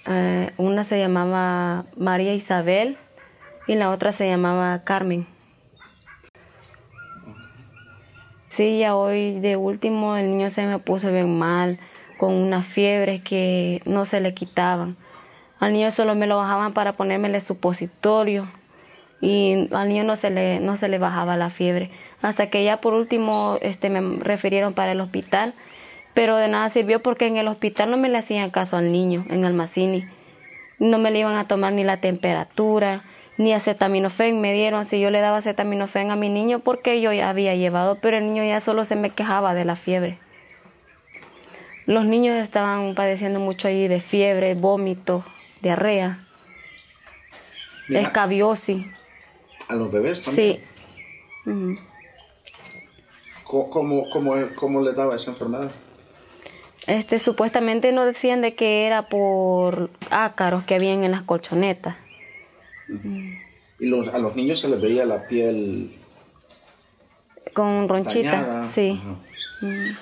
Eh, 0.09 0.51
una 0.57 0.85
se 0.85 0.99
llamaba 0.99 1.87
María 1.97 2.35
Isabel 2.35 2.97
y 3.67 3.75
la 3.75 3.91
otra 3.91 4.13
se 4.13 4.29
llamaba 4.29 4.83
Carmen. 4.85 5.27
Sí, 8.49 8.79
ya 8.79 8.97
hoy 8.97 9.39
de 9.41 9.57
último 9.57 10.17
el 10.17 10.31
niño 10.31 10.49
se 10.51 10.67
me 10.67 10.79
puso 10.79 11.13
bien 11.13 11.39
mal, 11.39 11.79
con 12.17 12.33
unas 12.33 12.65
fiebres 12.65 13.21
que 13.21 13.83
no 13.85 14.05
se 14.07 14.21
le 14.21 14.33
quitaban. 14.33 14.97
Al 15.59 15.73
niño 15.73 15.91
solo 15.91 16.15
me 16.15 16.27
lo 16.27 16.37
bajaban 16.37 16.73
para 16.73 16.97
ponérmele 16.97 17.41
supositorio 17.41 18.49
y 19.21 19.69
al 19.75 19.89
niño 19.89 20.05
no 20.05 20.17
se 20.17 20.31
le, 20.31 20.61
no 20.61 20.77
se 20.77 20.89
le 20.89 20.99
bajaba 20.99 21.37
la 21.37 21.51
fiebre. 21.51 21.91
Hasta 22.23 22.49
que 22.49 22.65
ya 22.65 22.81
por 22.81 22.95
último 22.95 23.59
este, 23.61 23.91
me 23.91 24.23
refirieron 24.23 24.75
para 24.75 24.93
el 24.93 25.01
hospital, 25.01 25.55
pero 26.15 26.37
de 26.37 26.49
nada 26.49 26.71
sirvió 26.71 27.03
porque 27.03 27.27
en 27.27 27.37
el 27.37 27.49
hospital 27.49 27.91
no 27.91 27.97
me 27.97 28.09
le 28.09 28.19
hacían 28.19 28.51
caso 28.51 28.77
al 28.77 28.91
niño, 28.91 29.27
en 29.29 29.45
Almacini. 29.45 30.07
No 30.79 30.99
me 30.99 31.11
le 31.11 31.21
iban 31.21 31.37
a 31.37 31.49
tomar 31.49 31.73
ni 31.73 31.85
la 31.85 31.99
temperatura, 31.99 33.05
ni 33.39 33.53
acetaminofén 33.53 34.41
me 34.41 34.53
dieron 34.53 34.87
si 34.87 35.01
yo 35.01 35.11
le 35.11 35.21
daba 35.21 35.39
acetaminofén 35.39 36.11
a 36.11 36.17
mi 36.17 36.31
niño 36.31 36.61
porque 36.61 37.01
yo 37.01 37.13
ya 37.13 37.29
había 37.29 37.55
llevado, 37.55 37.99
pero 38.01 38.17
el 38.17 38.25
niño 38.25 38.45
ya 38.45 38.61
solo 38.61 38.85
se 38.85 38.97
me 38.97 39.11
quejaba 39.11 39.55
de 39.55 39.65
la 39.65 39.77
fiebre. 39.77 40.19
Los 41.87 42.05
niños 42.05 42.37
estaban 42.37 42.95
padeciendo 42.95 43.39
mucho 43.39 43.69
ahí 43.69 43.87
de 43.89 44.01
fiebre, 44.01 44.55
vómito, 44.55 45.25
diarrea, 45.63 46.27
escabiosis. 47.89 48.87
¿A 49.69 49.75
los 49.75 49.91
bebés 49.93 50.23
también? 50.23 50.61
Sí. 51.45 51.79
¿Cómo, 53.45 54.05
cómo, 54.11 54.81
le 54.81 54.93
daba 54.93 55.15
esa 55.15 55.31
enfermedad? 55.31 55.71
Este, 56.89 57.21
supuestamente 57.21 57.93
no 57.93 58.05
decían 58.05 58.41
de 58.41 58.55
que 58.55 58.87
era 58.87 59.09
por 59.09 59.91
ácaros 60.11 60.65
que 60.65 60.75
habían 60.75 61.05
en 61.05 61.13
las 61.13 61.23
colchonetas. 61.23 61.97
Y 63.79 63.87
los, 63.87 64.09
a 64.09 64.19
los 64.19 64.37
niños 64.37 64.61
se 64.61 64.69
les 64.69 64.81
veía 64.81 65.05
la 65.05 65.27
piel 65.27 65.97
con 67.55 67.89
ronchita, 67.89 68.65
sí. 68.71 69.01
Mm. 69.61 69.97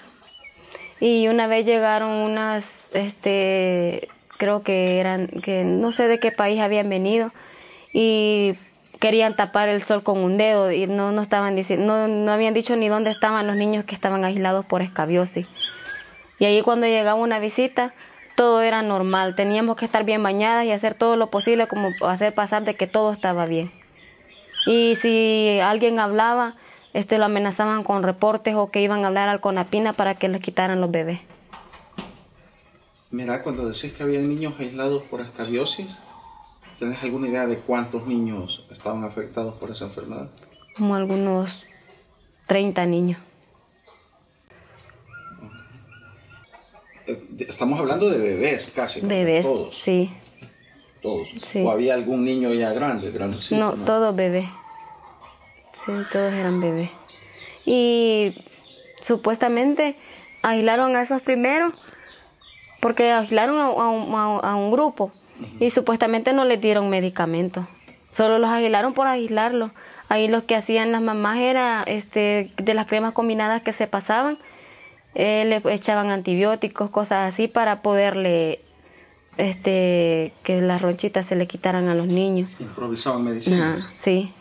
Y 1.00 1.29
una 1.29 1.47
vez 1.47 1.67
llegaron 1.67 2.11
unas, 2.11 2.71
este, 2.93 4.09
creo 4.38 4.62
que 4.62 4.99
eran, 4.99 5.29
que 5.29 5.64
no 5.64 5.93
sé 5.93 6.09
de 6.09 6.19
qué 6.19 6.33
país 6.33 6.61
habían 6.61 6.88
venido 6.88 7.33
y 7.93 8.55
querían 9.00 9.37
tapar 9.37 9.69
el 9.69 9.83
sol 9.83 10.03
con 10.03 10.19
un 10.19 10.37
dedo 10.37 10.73
y 10.73 10.87
no, 10.87 11.12
no 11.12 11.23
estaban 11.23 11.57
diciendo, 11.57 11.87
no, 11.87 12.09
no 12.09 12.33
habían 12.33 12.55
dicho 12.55 12.75
ni 12.75 12.88
dónde 12.88 13.11
estaban 13.11 13.47
los 13.47 13.57
niños 13.57 13.85
que 13.85 13.95
estaban 13.95 14.25
aislados 14.25 14.64
por 14.64 14.83
escabiosis. 14.83 15.47
Y 16.38 16.47
ahí 16.47 16.62
cuando 16.62 16.87
llegaba 16.87 17.14
una 17.14 17.38
visita, 17.38 17.95
todo 18.35 18.62
era 18.62 18.83
normal. 18.83 19.35
Teníamos 19.35 19.76
que 19.76 19.85
estar 19.85 20.05
bien 20.05 20.23
bañadas 20.23 20.64
y 20.67 20.73
hacer 20.73 20.95
todo 20.95 21.17
lo 21.17 21.31
posible 21.31 21.67
como 21.67 21.91
hacer 22.07 22.35
pasar 22.35 22.64
de 22.64 22.75
que 22.75 22.87
todo 22.87 23.12
estaba 23.12 23.47
bien. 23.47 23.73
Y 24.67 24.95
si 24.97 25.59
alguien 25.61 25.99
hablaba, 25.99 26.55
este, 26.93 27.19
lo 27.19 27.26
amenazaban 27.26 27.85
con 27.85 28.03
reportes 28.03 28.55
o 28.55 28.71
que 28.71 28.81
iban 28.81 29.05
a 29.05 29.09
hablar 29.09 29.29
al 29.29 29.41
Conapina 29.41 29.93
para 29.93 30.14
que 30.14 30.29
les 30.29 30.41
quitaran 30.41 30.81
los 30.81 30.91
bebés. 30.91 31.21
Mira, 33.11 33.43
cuando 33.43 33.67
decís 33.67 33.93
que 33.93 34.03
había 34.03 34.21
niños 34.21 34.55
aislados 34.59 35.03
por 35.05 35.21
escabiosis, 35.21 35.99
¿tenés 36.79 37.03
alguna 37.03 37.29
idea 37.29 37.47
de 37.47 37.59
cuántos 37.59 38.07
niños 38.07 38.67
estaban 38.71 39.05
afectados 39.05 39.55
por 39.55 39.71
esa 39.71 39.85
enfermedad? 39.85 40.31
Como 40.76 40.95
algunos 40.97 41.67
30 42.47 42.87
niños. 42.87 43.21
Estamos 47.39 47.79
hablando 47.81 48.09
de 48.11 48.19
bebés 48.19 48.73
casi. 48.75 49.03
¿no? 49.03 49.09
Bebés, 49.09 49.43
Todos. 49.45 49.79
sí. 49.79 50.11
Todos. 51.03 51.29
Sí. 51.43 51.61
¿O 51.63 51.71
había 51.71 51.95
algún 51.95 52.25
niño 52.25 52.53
ya 52.55 52.73
grande, 52.73 53.11
grandecito? 53.11 53.61
no, 53.61 53.85
todos 53.85 54.15
bebés. 54.17 54.47
Sí, 55.73 55.93
todos 56.11 56.33
eran 56.33 56.61
bebés. 56.61 56.91
Y 57.67 58.35
supuestamente 59.01 59.97
aislaron 60.43 60.97
a 60.97 61.03
esos 61.03 61.21
primeros 61.23 61.73
porque 62.81 63.11
aislaron 63.13 63.59
a, 63.59 63.65
a 63.67 63.89
un, 63.89 64.15
a- 64.15 64.51
a 64.53 64.57
un 64.57 64.71
grupo 64.71 65.13
y 65.61 65.71
supuestamente 65.71 66.33
no 66.33 66.45
les 66.45 66.61
dieron 66.61 66.89
medicamentos. 66.91 67.67
Solo 68.11 68.39
los 68.39 68.51
aislaron 68.51 68.95
por 68.95 69.07
aislarlos. 69.09 69.73
Ahí 70.09 70.29
lo 70.29 70.47
que 70.47 70.55
hacían 70.55 70.93
las 70.93 71.03
mamás 71.03 71.39
era 71.39 71.83
este, 71.87 72.51
de 72.57 72.75
las 72.75 72.87
cremas 72.87 73.13
combinadas 73.13 73.63
que 73.63 73.73
se 73.73 73.87
pasaban, 73.87 74.39
eh, 75.14 75.44
le 75.44 75.73
echaban 75.73 76.11
antibióticos, 76.11 76.90
cosas 76.90 77.33
así 77.33 77.49
para 77.49 77.83
poderle 77.83 78.61
este 79.37 80.33
que 80.42 80.61
las 80.61 80.83
ronchitas 80.83 81.26
se 81.26 81.37
le 81.37 81.47
quitaran 81.47 81.88
a 81.88 81.94
los 81.94 82.06
niños. 82.06 82.56
Improvisaban 82.61 83.25
medicina. 83.25 83.75
Ajá, 83.75 83.90
sí. 83.94 84.33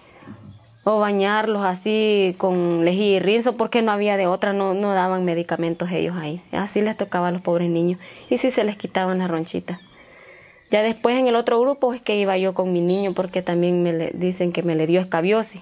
O 0.85 0.99
bañarlos 0.99 1.63
así 1.63 2.35
con 2.37 2.83
lejía 2.83 3.17
y 3.17 3.19
rinzo 3.19 3.55
porque 3.55 3.81
no 3.81 3.91
había 3.91 4.17
de 4.17 4.27
otra, 4.27 4.51
no, 4.51 4.73
no 4.73 4.93
daban 4.93 5.23
medicamentos 5.23 5.89
ellos 5.91 6.15
ahí. 6.17 6.41
Así 6.51 6.81
les 6.81 6.97
tocaba 6.97 7.29
a 7.29 7.31
los 7.31 7.41
pobres 7.41 7.69
niños. 7.69 7.99
Y 8.29 8.37
sí 8.37 8.51
se 8.51 8.63
les 8.63 8.75
quitaban 8.75 9.19
las 9.19 9.29
ronchitas. 9.31 9.79
Ya 10.71 10.81
después 10.81 11.17
en 11.17 11.27
el 11.27 11.35
otro 11.35 11.61
grupo 11.61 11.93
es 11.93 12.01
que 12.01 12.17
iba 12.17 12.37
yo 12.37 12.53
con 12.53 12.73
mi 12.73 12.81
niño 12.81 13.13
porque 13.13 13.41
también 13.41 13.83
me 13.83 13.93
le, 13.93 14.11
dicen 14.13 14.51
que 14.51 14.63
me 14.63 14.75
le 14.75 14.87
dio 14.87 14.99
escabiosis. 14.99 15.61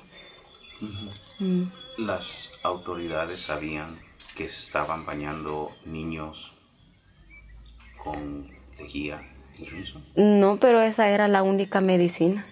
Mm. 1.39 1.65
Las 1.97 2.53
autoridades 2.63 3.41
sabían 3.41 3.99
que 4.35 4.45
estaban 4.45 5.05
bañando 5.05 5.71
niños 5.85 6.53
con 7.97 8.49
lejía 8.77 9.21
y 9.59 9.65
rinzo. 9.65 10.01
No, 10.15 10.57
pero 10.57 10.81
esa 10.81 11.09
era 11.09 11.27
la 11.27 11.43
única 11.43 11.81
medicina. 11.81 12.45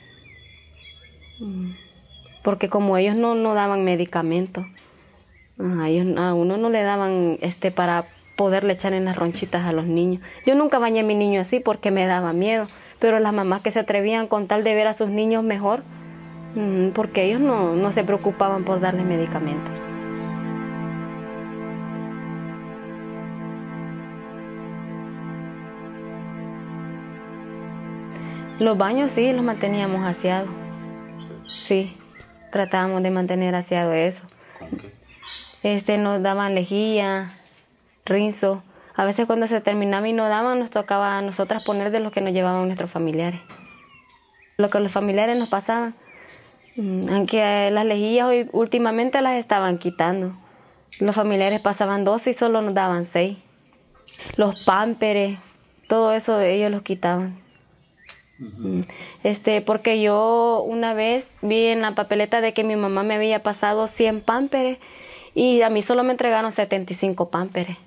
Porque 2.43 2.69
como 2.69 2.98
ellos 2.98 3.15
no, 3.15 3.36
no 3.36 3.53
daban 3.53 3.83
medicamentos, 3.83 4.65
a 5.57 6.33
uno 6.33 6.57
no 6.57 6.69
le 6.69 6.83
daban 6.83 7.38
este 7.41 7.71
para 7.71 8.07
poderle 8.36 8.74
echar 8.74 8.93
en 8.93 9.05
las 9.05 9.17
ronchitas 9.17 9.65
a 9.65 9.74
los 9.74 9.86
niños. 9.86 10.21
Yo 10.45 10.55
nunca 10.55 10.79
bañé 10.79 11.01
a 11.01 11.03
mi 11.03 11.15
niño 11.15 11.41
así 11.41 11.59
porque 11.59 11.91
me 11.91 12.05
daba 12.05 12.31
miedo, 12.31 12.67
pero 13.00 13.20
las 13.20 13.33
mamás 13.33 13.61
que 13.61 13.72
se 13.72 13.79
atrevían 13.79 14.27
con 14.27 14.48
tal 14.48 14.63
de 14.63 14.75
ver 14.75 14.87
a 14.87 14.94
sus 14.94 15.09
niños 15.09 15.44
mejor, 15.44 15.83
mm, 16.55 16.89
porque 16.89 17.25
ellos 17.25 17.42
no, 17.42 17.75
no 17.75 17.92
se 17.92 18.03
preocupaban 18.03 18.63
por 18.63 18.79
darles 18.79 19.05
medicamentos. 19.05 19.88
Los 28.59 28.77
baños 28.77 29.11
sí, 29.11 29.31
los 29.31 29.43
manteníamos 29.43 30.05
aseados. 30.05 30.50
Sí, 31.45 31.95
tratábamos 32.51 33.01
de 33.01 33.09
mantener 33.09 33.55
aseado 33.55 33.93
eso. 33.93 34.22
¿Con 34.59 34.69
qué? 34.77 34.91
Este, 35.63 35.98
nos 35.98 36.22
daban 36.22 36.55
lejía, 36.55 37.31
rinzo. 38.05 38.61
A 38.95 39.05
veces 39.05 39.27
cuando 39.27 39.48
se 39.48 39.61
terminaba 39.61 40.09
y 40.09 40.13
no 40.13 40.27
daban, 40.27 40.59
nos 40.59 40.72
tocaba 40.72 41.17
a 41.17 41.22
nosotras 41.22 41.63
poner 41.63 41.89
de 41.91 42.01
lo 42.01 42.11
que 42.11 42.19
nos 42.19 42.33
llevaban 42.33 42.65
nuestros 42.65 42.91
familiares. 42.91 43.39
Lo 44.57 44.69
que 44.69 44.81
los 44.81 44.91
familiares 44.91 45.37
nos 45.37 45.48
pasaban. 45.48 45.95
Mm, 46.75 47.07
Aunque 47.09 47.72
las 47.72 47.85
lejillas 47.85 48.27
hoy 48.27 48.50
últimamente 48.51 49.22
las 49.22 49.35
estaban 49.35 49.77
quitando. 49.77 50.35
Los 51.00 51.15
familiares 51.15 51.61
pasaban 51.61 52.03
12 52.03 52.31
y 52.31 52.33
solo 52.33 52.61
nos 52.61 52.74
daban 52.74 53.05
6. 53.05 53.37
Los 54.35 54.65
pámperes, 54.65 55.39
todo 55.87 56.11
eso 56.11 56.41
ellos 56.41 56.72
los 56.72 56.81
quitaban. 56.81 57.39
Este, 59.23 59.61
porque 59.61 60.01
yo 60.01 60.63
una 60.65 60.93
vez 60.93 61.27
vi 61.41 61.65
en 61.65 61.81
la 61.81 61.95
papeleta 61.95 62.41
de 62.41 62.53
que 62.53 62.63
mi 62.63 62.75
mamá 62.75 63.03
me 63.03 63.15
había 63.15 63.43
pasado 63.43 63.87
100 63.87 64.21
pámperes 64.21 64.77
y 65.35 65.61
a 65.61 65.69
mí 65.69 65.81
solo 65.81 66.03
me 66.03 66.11
entregaron 66.11 66.51
75 66.51 67.29
pámperes. 67.29 67.77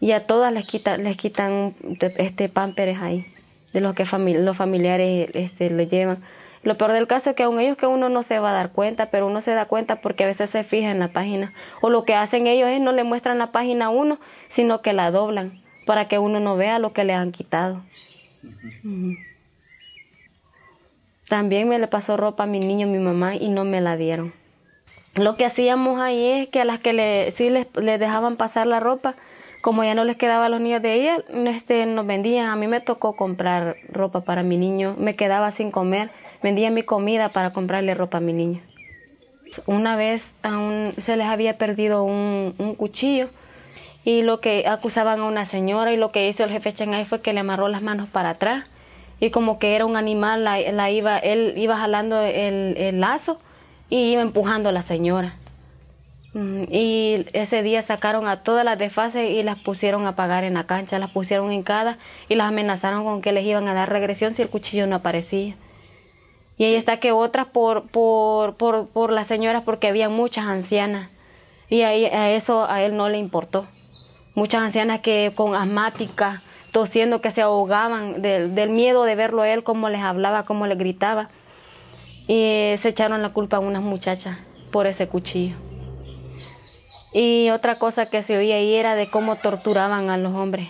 Y 0.00 0.12
a 0.12 0.26
todas 0.26 0.52
les 0.52 0.66
quitan, 0.66 1.04
les 1.04 1.16
quitan 1.16 1.74
este 2.00 2.48
pámperes 2.48 2.98
ahí, 3.00 3.26
de 3.72 3.80
los 3.80 3.94
que 3.94 4.04
los 4.04 4.56
familiares 4.56 5.30
este, 5.34 5.70
lo 5.70 5.82
llevan. 5.82 6.22
Lo 6.62 6.78
peor 6.78 6.92
del 6.92 7.06
caso 7.06 7.30
es 7.30 7.36
que 7.36 7.42
aún 7.42 7.60
ellos 7.60 7.76
que 7.76 7.86
uno 7.86 8.08
no 8.08 8.22
se 8.22 8.38
va 8.38 8.50
a 8.50 8.54
dar 8.54 8.72
cuenta, 8.72 9.10
pero 9.10 9.26
uno 9.26 9.42
se 9.42 9.52
da 9.52 9.66
cuenta 9.66 10.00
porque 10.00 10.24
a 10.24 10.26
veces 10.26 10.48
se 10.48 10.64
fija 10.64 10.90
en 10.90 10.98
la 10.98 11.08
página. 11.08 11.52
O 11.82 11.90
lo 11.90 12.04
que 12.04 12.14
hacen 12.14 12.46
ellos 12.46 12.70
es 12.70 12.80
no 12.80 12.92
le 12.92 13.04
muestran 13.04 13.38
la 13.38 13.52
página 13.52 13.86
a 13.86 13.90
uno, 13.90 14.18
sino 14.48 14.80
que 14.80 14.94
la 14.94 15.10
doblan 15.10 15.62
para 15.84 16.08
que 16.08 16.18
uno 16.18 16.40
no 16.40 16.56
vea 16.56 16.78
lo 16.78 16.94
que 16.94 17.04
le 17.04 17.12
han 17.12 17.32
quitado. 17.32 17.82
También 21.28 21.68
me 21.68 21.78
le 21.78 21.86
pasó 21.86 22.16
ropa 22.16 22.44
a 22.44 22.46
mi 22.46 22.60
niño, 22.60 22.86
mi 22.86 22.98
mamá, 22.98 23.36
y 23.36 23.48
no 23.48 23.64
me 23.64 23.80
la 23.80 23.96
dieron. 23.96 24.32
Lo 25.14 25.36
que 25.36 25.44
hacíamos 25.44 26.00
ahí 26.00 26.26
es 26.26 26.48
que 26.48 26.60
a 26.60 26.64
las 26.64 26.80
que 26.80 26.92
le, 26.92 27.30
sí 27.30 27.48
les, 27.48 27.72
dejaban 27.72 28.36
pasar 28.36 28.66
la 28.66 28.80
ropa, 28.80 29.14
como 29.62 29.84
ya 29.84 29.94
no 29.94 30.04
les 30.04 30.16
quedaba 30.16 30.46
a 30.46 30.48
los 30.48 30.60
niños 30.60 30.82
de 30.82 30.94
ella, 30.94 31.18
este, 31.46 31.86
nos 31.86 32.06
vendían. 32.06 32.48
A 32.48 32.56
mí 32.56 32.66
me 32.66 32.80
tocó 32.80 33.16
comprar 33.16 33.76
ropa 33.88 34.22
para 34.22 34.42
mi 34.42 34.58
niño. 34.58 34.96
Me 34.98 35.16
quedaba 35.16 35.50
sin 35.52 35.70
comer. 35.70 36.10
Vendía 36.42 36.70
mi 36.70 36.82
comida 36.82 37.30
para 37.30 37.52
comprarle 37.52 37.94
ropa 37.94 38.18
a 38.18 38.20
mi 38.20 38.34
niño. 38.34 38.60
Una 39.66 39.96
vez 39.96 40.34
a 40.42 40.90
se 40.98 41.16
les 41.16 41.26
había 41.26 41.56
perdido 41.56 42.02
un, 42.02 42.54
un 42.58 42.74
cuchillo 42.74 43.30
y 44.04 44.22
lo 44.22 44.40
que 44.40 44.66
acusaban 44.66 45.20
a 45.20 45.24
una 45.24 45.44
señora 45.44 45.92
y 45.92 45.96
lo 45.96 46.10
que 46.12 46.28
hizo 46.28 46.44
el 46.44 46.50
jefe 46.50 46.74
Changay 46.74 47.04
fue 47.04 47.22
que 47.22 47.32
le 47.32 47.40
amarró 47.40 47.68
las 47.68 47.80
manos 47.80 48.08
para 48.08 48.30
atrás 48.30 48.64
y 49.24 49.30
como 49.30 49.58
que 49.58 49.74
era 49.74 49.86
un 49.86 49.96
animal, 49.96 50.44
la, 50.44 50.90
iba, 50.90 51.16
él 51.16 51.54
iba 51.56 51.78
jalando 51.78 52.20
el, 52.20 53.00
lazo 53.00 53.38
y 53.88 54.12
iba 54.12 54.20
empujando 54.20 54.68
a 54.68 54.72
la 54.72 54.82
señora. 54.82 55.36
Mm, 56.34 56.64
Y 56.70 57.24
ese 57.32 57.62
día 57.62 57.80
sacaron 57.80 58.28
a 58.28 58.42
todas 58.42 58.66
las 58.66 58.78
desfases 58.78 59.30
y 59.30 59.42
las 59.42 59.58
pusieron 59.58 60.06
a 60.06 60.14
pagar 60.14 60.44
en 60.44 60.52
la 60.52 60.64
cancha, 60.64 60.98
las 60.98 61.10
pusieron 61.10 61.50
hincadas 61.54 61.96
y 62.28 62.34
las 62.34 62.48
amenazaron 62.48 63.02
con 63.04 63.22
que 63.22 63.32
les 63.32 63.46
iban 63.46 63.66
a 63.66 63.72
dar 63.72 63.88
regresión 63.88 64.34
si 64.34 64.42
el 64.42 64.50
cuchillo 64.50 64.86
no 64.86 64.96
aparecía. 64.96 65.54
Y 66.58 66.64
ahí 66.64 66.74
está 66.74 66.98
que 66.98 67.10
otras 67.10 67.46
por, 67.46 67.88
por, 67.88 68.56
por, 68.56 68.88
por 68.88 69.10
las 69.10 69.26
señoras 69.26 69.62
porque 69.64 69.88
había 69.88 70.10
muchas 70.10 70.44
ancianas 70.48 71.08
y 71.70 71.80
ahí, 71.80 72.04
a 72.04 72.30
eso 72.30 72.68
a 72.68 72.82
él 72.82 72.94
no 72.94 73.08
le 73.08 73.16
importó. 73.16 73.64
Muchas 74.34 74.60
ancianas 74.60 75.00
que 75.00 75.32
con 75.34 75.56
asmática, 75.56 76.42
tosiendo, 76.74 77.20
que 77.20 77.30
se 77.30 77.40
ahogaban 77.40 78.20
del, 78.20 78.56
del 78.56 78.68
miedo 78.68 79.04
de 79.04 79.14
verlo 79.14 79.42
a 79.42 79.48
él, 79.48 79.62
cómo 79.62 79.88
les 79.88 80.02
hablaba, 80.02 80.42
cómo 80.44 80.66
les 80.66 80.76
gritaba. 80.76 81.30
Y 82.26 82.74
se 82.78 82.88
echaron 82.88 83.22
la 83.22 83.28
culpa 83.32 83.58
a 83.58 83.60
unas 83.60 83.80
muchachas 83.82 84.36
por 84.72 84.88
ese 84.88 85.06
cuchillo. 85.06 85.54
Y 87.12 87.50
otra 87.50 87.78
cosa 87.78 88.06
que 88.06 88.24
se 88.24 88.36
oía 88.36 88.56
ahí 88.56 88.74
era 88.74 88.96
de 88.96 89.08
cómo 89.08 89.36
torturaban 89.36 90.10
a 90.10 90.16
los 90.16 90.34
hombres. 90.34 90.66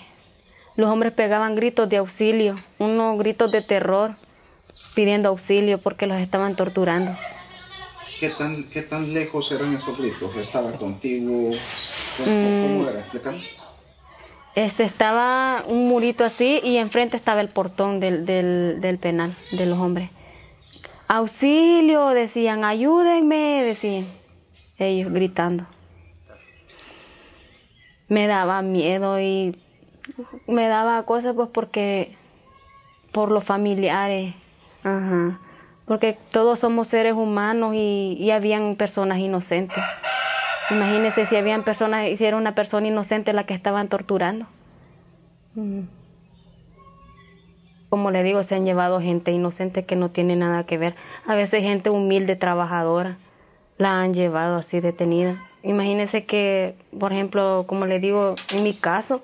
Los 0.77 0.90
hombres 0.90 1.14
pegaban 1.14 1.55
gritos 1.55 1.88
de 1.88 1.97
auxilio, 1.97 2.57
unos 2.79 3.17
gritos 3.19 3.51
de 3.51 3.62
terror, 3.62 4.14
pidiendo 4.95 5.31
auxilio 5.31 5.79
porque 5.79 6.07
los 6.07 6.19
estaban 6.19 6.55
torturando. 6.55 7.17
¿Qué 8.21 8.29
tan, 8.29 8.64
¿Qué 8.64 8.83
tan 8.83 9.14
lejos 9.14 9.51
eran 9.53 9.75
esos 9.75 9.97
gritos? 9.97 10.37
¿Estaba 10.37 10.71
contigo? 10.73 11.51
¿Cómo, 12.19 12.31
Mm. 12.31 12.62
cómo 12.62 12.88
era? 12.90 13.01
Explícame. 13.01 13.40
Este 14.55 14.85
estaba 14.85 15.64
un 15.67 15.88
murito 15.88 16.25
así 16.25 16.61
y 16.62 16.77
enfrente 16.77 17.17
estaba 17.17 17.40
el 17.40 17.49
portón 17.49 17.99
del, 17.99 18.25
del, 18.25 18.99
penal 18.99 19.37
de 19.51 19.67
los 19.67 19.79
hombres. 19.81 20.11
Auxilio, 21.09 22.09
decían, 22.11 22.64
ayúdenme, 22.64 23.62
decían 23.64 24.07
ellos 24.79 25.12
gritando. 25.12 25.64
me 28.09 28.27
daba 28.27 28.62
miedo 28.62 29.19
y 29.21 29.57
me 30.47 30.69
daba 30.69 31.05
cosas 31.05 31.35
pues 31.35 31.49
porque 31.49 32.17
por 33.12 33.31
los 33.31 33.43
familiares, 33.45 34.35
Ajá. 34.85 35.40
porque 35.87 36.17
todos 36.31 36.61
somos 36.61 36.88
seres 36.88 37.14
humanos 37.14 37.75
y, 37.75 38.17
y 38.21 38.31
habían 38.31 38.77
personas 38.77 39.19
inocentes. 39.19 39.83
Imagínense 40.70 41.27
si 41.27 41.37
habían 41.37 41.62
personas, 41.62 42.07
si 42.16 42.24
era 42.24 42.37
una 42.37 42.55
persona 42.55 42.88
inocente 42.88 43.33
la 43.33 43.44
que 43.44 43.55
estaban 43.55 43.88
torturando. 43.88 44.46
Como 47.88 48.11
le 48.11 48.22
digo, 48.22 48.42
se 48.42 48.55
han 48.55 48.64
llevado 48.64 49.00
gente 49.00 49.31
inocente 49.31 49.85
que 49.85 49.94
no 49.94 50.11
tiene 50.11 50.37
nada 50.37 50.64
que 50.64 50.79
ver. 50.79 50.96
A 51.27 51.35
veces 51.35 51.62
gente 51.62 51.90
humilde, 51.90 52.35
trabajadora, 52.35 53.18
la 53.79 54.00
han 54.00 54.14
llevado 54.14 54.57
así 54.57 54.81
detenida. 54.81 55.42
Imagínense 55.62 56.24
que, 56.24 56.74
por 56.98 57.12
ejemplo, 57.12 57.64
como 57.66 57.87
le 57.87 58.00
digo, 58.00 58.35
en 58.53 58.62
mi 58.62 58.74
caso, 58.74 59.22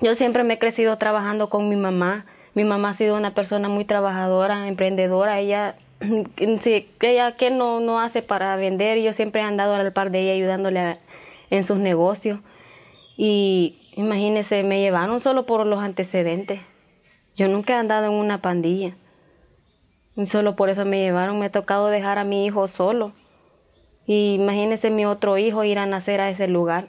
yo 0.00 0.14
siempre 0.14 0.44
me 0.44 0.54
he 0.54 0.58
crecido 0.58 0.96
trabajando 0.98 1.48
con 1.48 1.68
mi 1.68 1.76
mamá. 1.76 2.26
Mi 2.54 2.64
mamá 2.64 2.90
ha 2.90 2.94
sido 2.94 3.16
una 3.16 3.32
persona 3.32 3.68
muy 3.68 3.84
trabajadora, 3.84 4.68
emprendedora. 4.68 5.38
Ella 5.40 5.76
sí, 6.60 6.90
ella 7.00 7.36
qué 7.36 7.50
no, 7.50 7.80
no 7.80 8.00
hace 8.00 8.22
para 8.22 8.56
vender, 8.56 8.98
yo 8.98 9.12
siempre 9.12 9.40
he 9.40 9.44
andado 9.44 9.74
al 9.74 9.92
par 9.92 10.10
de 10.10 10.22
ella 10.22 10.32
ayudándole 10.32 10.98
en 11.50 11.64
sus 11.64 11.78
negocios. 11.78 12.40
Y 13.16 13.78
imagínese, 13.94 14.62
me 14.62 14.80
llevaron 14.80 15.20
solo 15.20 15.46
por 15.46 15.66
los 15.66 15.78
antecedentes. 15.78 16.60
Yo 17.36 17.48
nunca 17.48 17.74
he 17.74 17.76
andado 17.76 18.06
en 18.06 18.12
una 18.12 18.42
pandilla. 18.42 18.94
Y 20.16 20.26
solo 20.26 20.56
por 20.56 20.70
eso 20.70 20.84
me 20.84 21.00
llevaron, 21.00 21.38
me 21.38 21.46
ha 21.46 21.52
tocado 21.52 21.88
dejar 21.88 22.18
a 22.18 22.24
mi 22.24 22.46
hijo 22.46 22.68
solo. 22.68 23.12
Y 24.06 24.34
imagínese 24.34 24.90
mi 24.90 25.04
otro 25.06 25.38
hijo 25.38 25.64
ir 25.64 25.78
a 25.78 25.86
nacer 25.86 26.20
a 26.20 26.30
ese 26.30 26.48
lugar. 26.48 26.88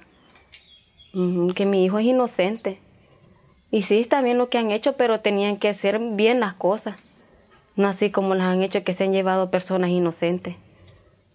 que 1.56 1.66
mi 1.66 1.84
hijo 1.86 2.00
es 2.00 2.06
inocente. 2.06 2.80
Y 3.72 3.82
sí, 3.82 4.00
está 4.00 4.22
bien 4.22 4.38
lo 4.38 4.50
que 4.50 4.58
han 4.58 4.72
hecho, 4.72 4.94
pero 4.98 5.20
tenían 5.20 5.58
que 5.58 5.70
hacer 5.70 6.00
bien 6.00 6.40
las 6.40 6.54
cosas 6.54 6.96
no 7.78 7.88
así 7.88 8.10
como 8.12 8.36
las 8.36 8.48
han 8.48 8.64
hecho 8.64 8.84
que 8.84 8.94
se 8.94 9.06
han 9.06 9.14
llevado 9.14 9.52
personas 9.52 9.92
inocentes. 9.92 10.56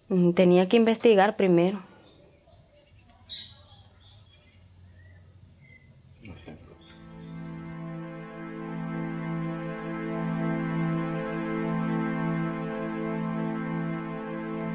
Mm, 0.09 0.33
tenía 0.33 0.67
que 0.67 0.77
investigar 0.77 1.35
primero. 1.37 1.79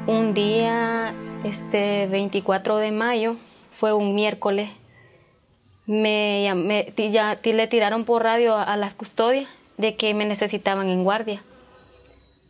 Un 0.07 0.33
día, 0.33 1.13
este 1.43 2.07
24 2.07 2.77
de 2.77 2.91
mayo, 2.91 3.35
fue 3.73 3.93
un 3.93 4.15
miércoles, 4.15 4.71
me, 5.85 6.43
ya, 7.11 7.39
le 7.43 7.67
tiraron 7.67 8.05
por 8.05 8.23
radio 8.23 8.55
a, 8.55 8.63
a 8.63 8.75
las 8.75 8.95
custodias 8.95 9.47
de 9.77 9.95
que 9.95 10.15
me 10.15 10.25
necesitaban 10.25 10.89
en 10.89 11.03
guardia. 11.03 11.43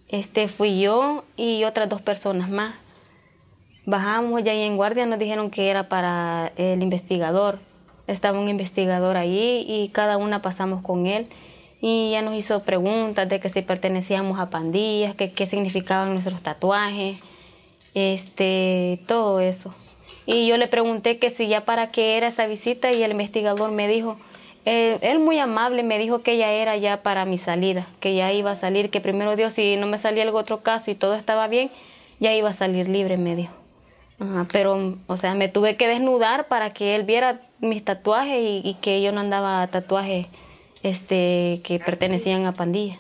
Este 0.10 0.48
fui 0.48 0.82
yo 0.82 1.24
y 1.38 1.64
otras 1.64 1.88
dos 1.88 2.02
personas 2.02 2.50
más. 2.50 2.76
Bajamos 3.86 4.44
ya 4.44 4.52
ahí 4.52 4.62
en 4.62 4.76
guardia, 4.76 5.06
nos 5.06 5.20
dijeron 5.20 5.52
que 5.52 5.70
era 5.70 5.88
para 5.88 6.52
el 6.58 6.82
investigador. 6.82 7.60
Estaba 8.08 8.40
un 8.40 8.50
investigador 8.50 9.18
ahí 9.18 9.66
y 9.68 9.90
cada 9.90 10.18
una 10.18 10.42
pasamos 10.42 10.82
con 10.82 11.06
él 11.06 11.28
y 11.82 12.12
ya 12.12 12.22
nos 12.22 12.36
hizo 12.36 12.64
preguntas 12.64 13.30
de 13.30 13.40
que 13.40 13.50
si 13.50 13.62
pertenecíamos 13.62 14.40
a 14.40 14.50
pandillas, 14.50 15.16
que 15.16 15.32
qué 15.32 15.46
significaban 15.46 16.14
nuestros 16.14 16.42
tatuajes, 16.42 17.18
este, 17.94 19.00
todo 19.08 19.40
eso. 19.40 19.74
Y 20.26 20.48
yo 20.48 20.58
le 20.58 20.68
pregunté 20.68 21.18
que 21.18 21.30
si 21.30 21.48
ya 21.48 21.66
para 21.66 21.92
qué 21.92 22.18
era 22.18 22.28
esa 22.28 22.46
visita 22.48 22.92
y 22.92 23.02
el 23.02 23.12
investigador 23.12 23.72
me 23.72 23.88
dijo, 23.88 24.18
eh, 24.66 25.00
él 25.02 25.20
muy 25.20 25.40
amable 25.40 25.84
me 25.84 25.98
dijo 25.98 26.22
que 26.22 26.38
ya 26.38 26.52
era 26.52 26.76
ya 26.78 27.02
para 27.02 27.26
mi 27.26 27.38
salida, 27.38 27.88
que 28.00 28.16
ya 28.16 28.32
iba 28.34 28.52
a 28.52 28.56
salir, 28.56 28.90
que 28.90 29.02
primero 29.02 29.36
Dios, 29.36 29.54
si 29.54 29.76
no 29.78 29.88
me 29.88 29.98
salía 29.98 30.24
algún 30.24 30.42
otro 30.42 30.62
caso 30.62 30.92
y 30.92 30.96
todo 30.96 31.16
estaba 31.16 31.48
bien, 31.48 31.72
ya 32.20 32.34
iba 32.34 32.50
a 32.50 32.54
salir 32.54 32.90
libre, 32.90 33.18
me 33.18 33.36
dijo. 33.36 33.54
pero, 34.52 34.96
o 35.08 35.18
sea, 35.18 35.34
me 35.34 35.48
tuve 35.48 35.78
que 35.78 35.88
desnudar 35.88 36.48
para 36.48 36.72
que 36.72 36.96
él 36.96 37.04
viera 37.04 37.42
mis 37.60 37.84
tatuajes 37.84 38.38
y, 38.42 38.78
que 38.82 39.02
yo 39.02 39.12
no 39.12 39.22
andaba 39.22 39.66
tatuajes 39.68 40.28
este, 40.84 41.62
que 41.64 41.80
pertenecían 41.80 42.46
a 42.46 42.52
pandilla. 42.52 43.00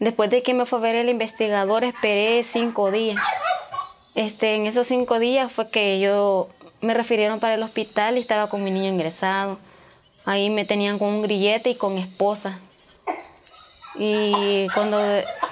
Después 0.00 0.30
de 0.30 0.42
que 0.42 0.54
me 0.54 0.66
fue 0.66 0.78
a 0.78 0.82
ver 0.82 0.96
el 0.96 1.08
investigador, 1.08 1.84
esperé 1.84 2.42
cinco 2.44 2.90
días. 2.90 3.22
Este, 4.14 4.54
en 4.54 4.66
esos 4.66 4.86
cinco 4.86 5.18
días 5.18 5.50
fue 5.50 5.70
que 5.70 6.00
yo 6.00 6.48
me 6.84 6.94
refirieron 6.94 7.40
para 7.40 7.54
el 7.54 7.62
hospital 7.62 8.16
y 8.16 8.20
estaba 8.20 8.48
con 8.48 8.62
mi 8.62 8.70
niño 8.70 8.88
ingresado. 8.88 9.58
Ahí 10.24 10.50
me 10.50 10.64
tenían 10.64 10.98
con 10.98 11.08
un 11.08 11.22
grillete 11.22 11.70
y 11.70 11.74
con 11.74 11.98
esposa. 11.98 12.60
Y 13.96 14.66
cuando 14.74 15.00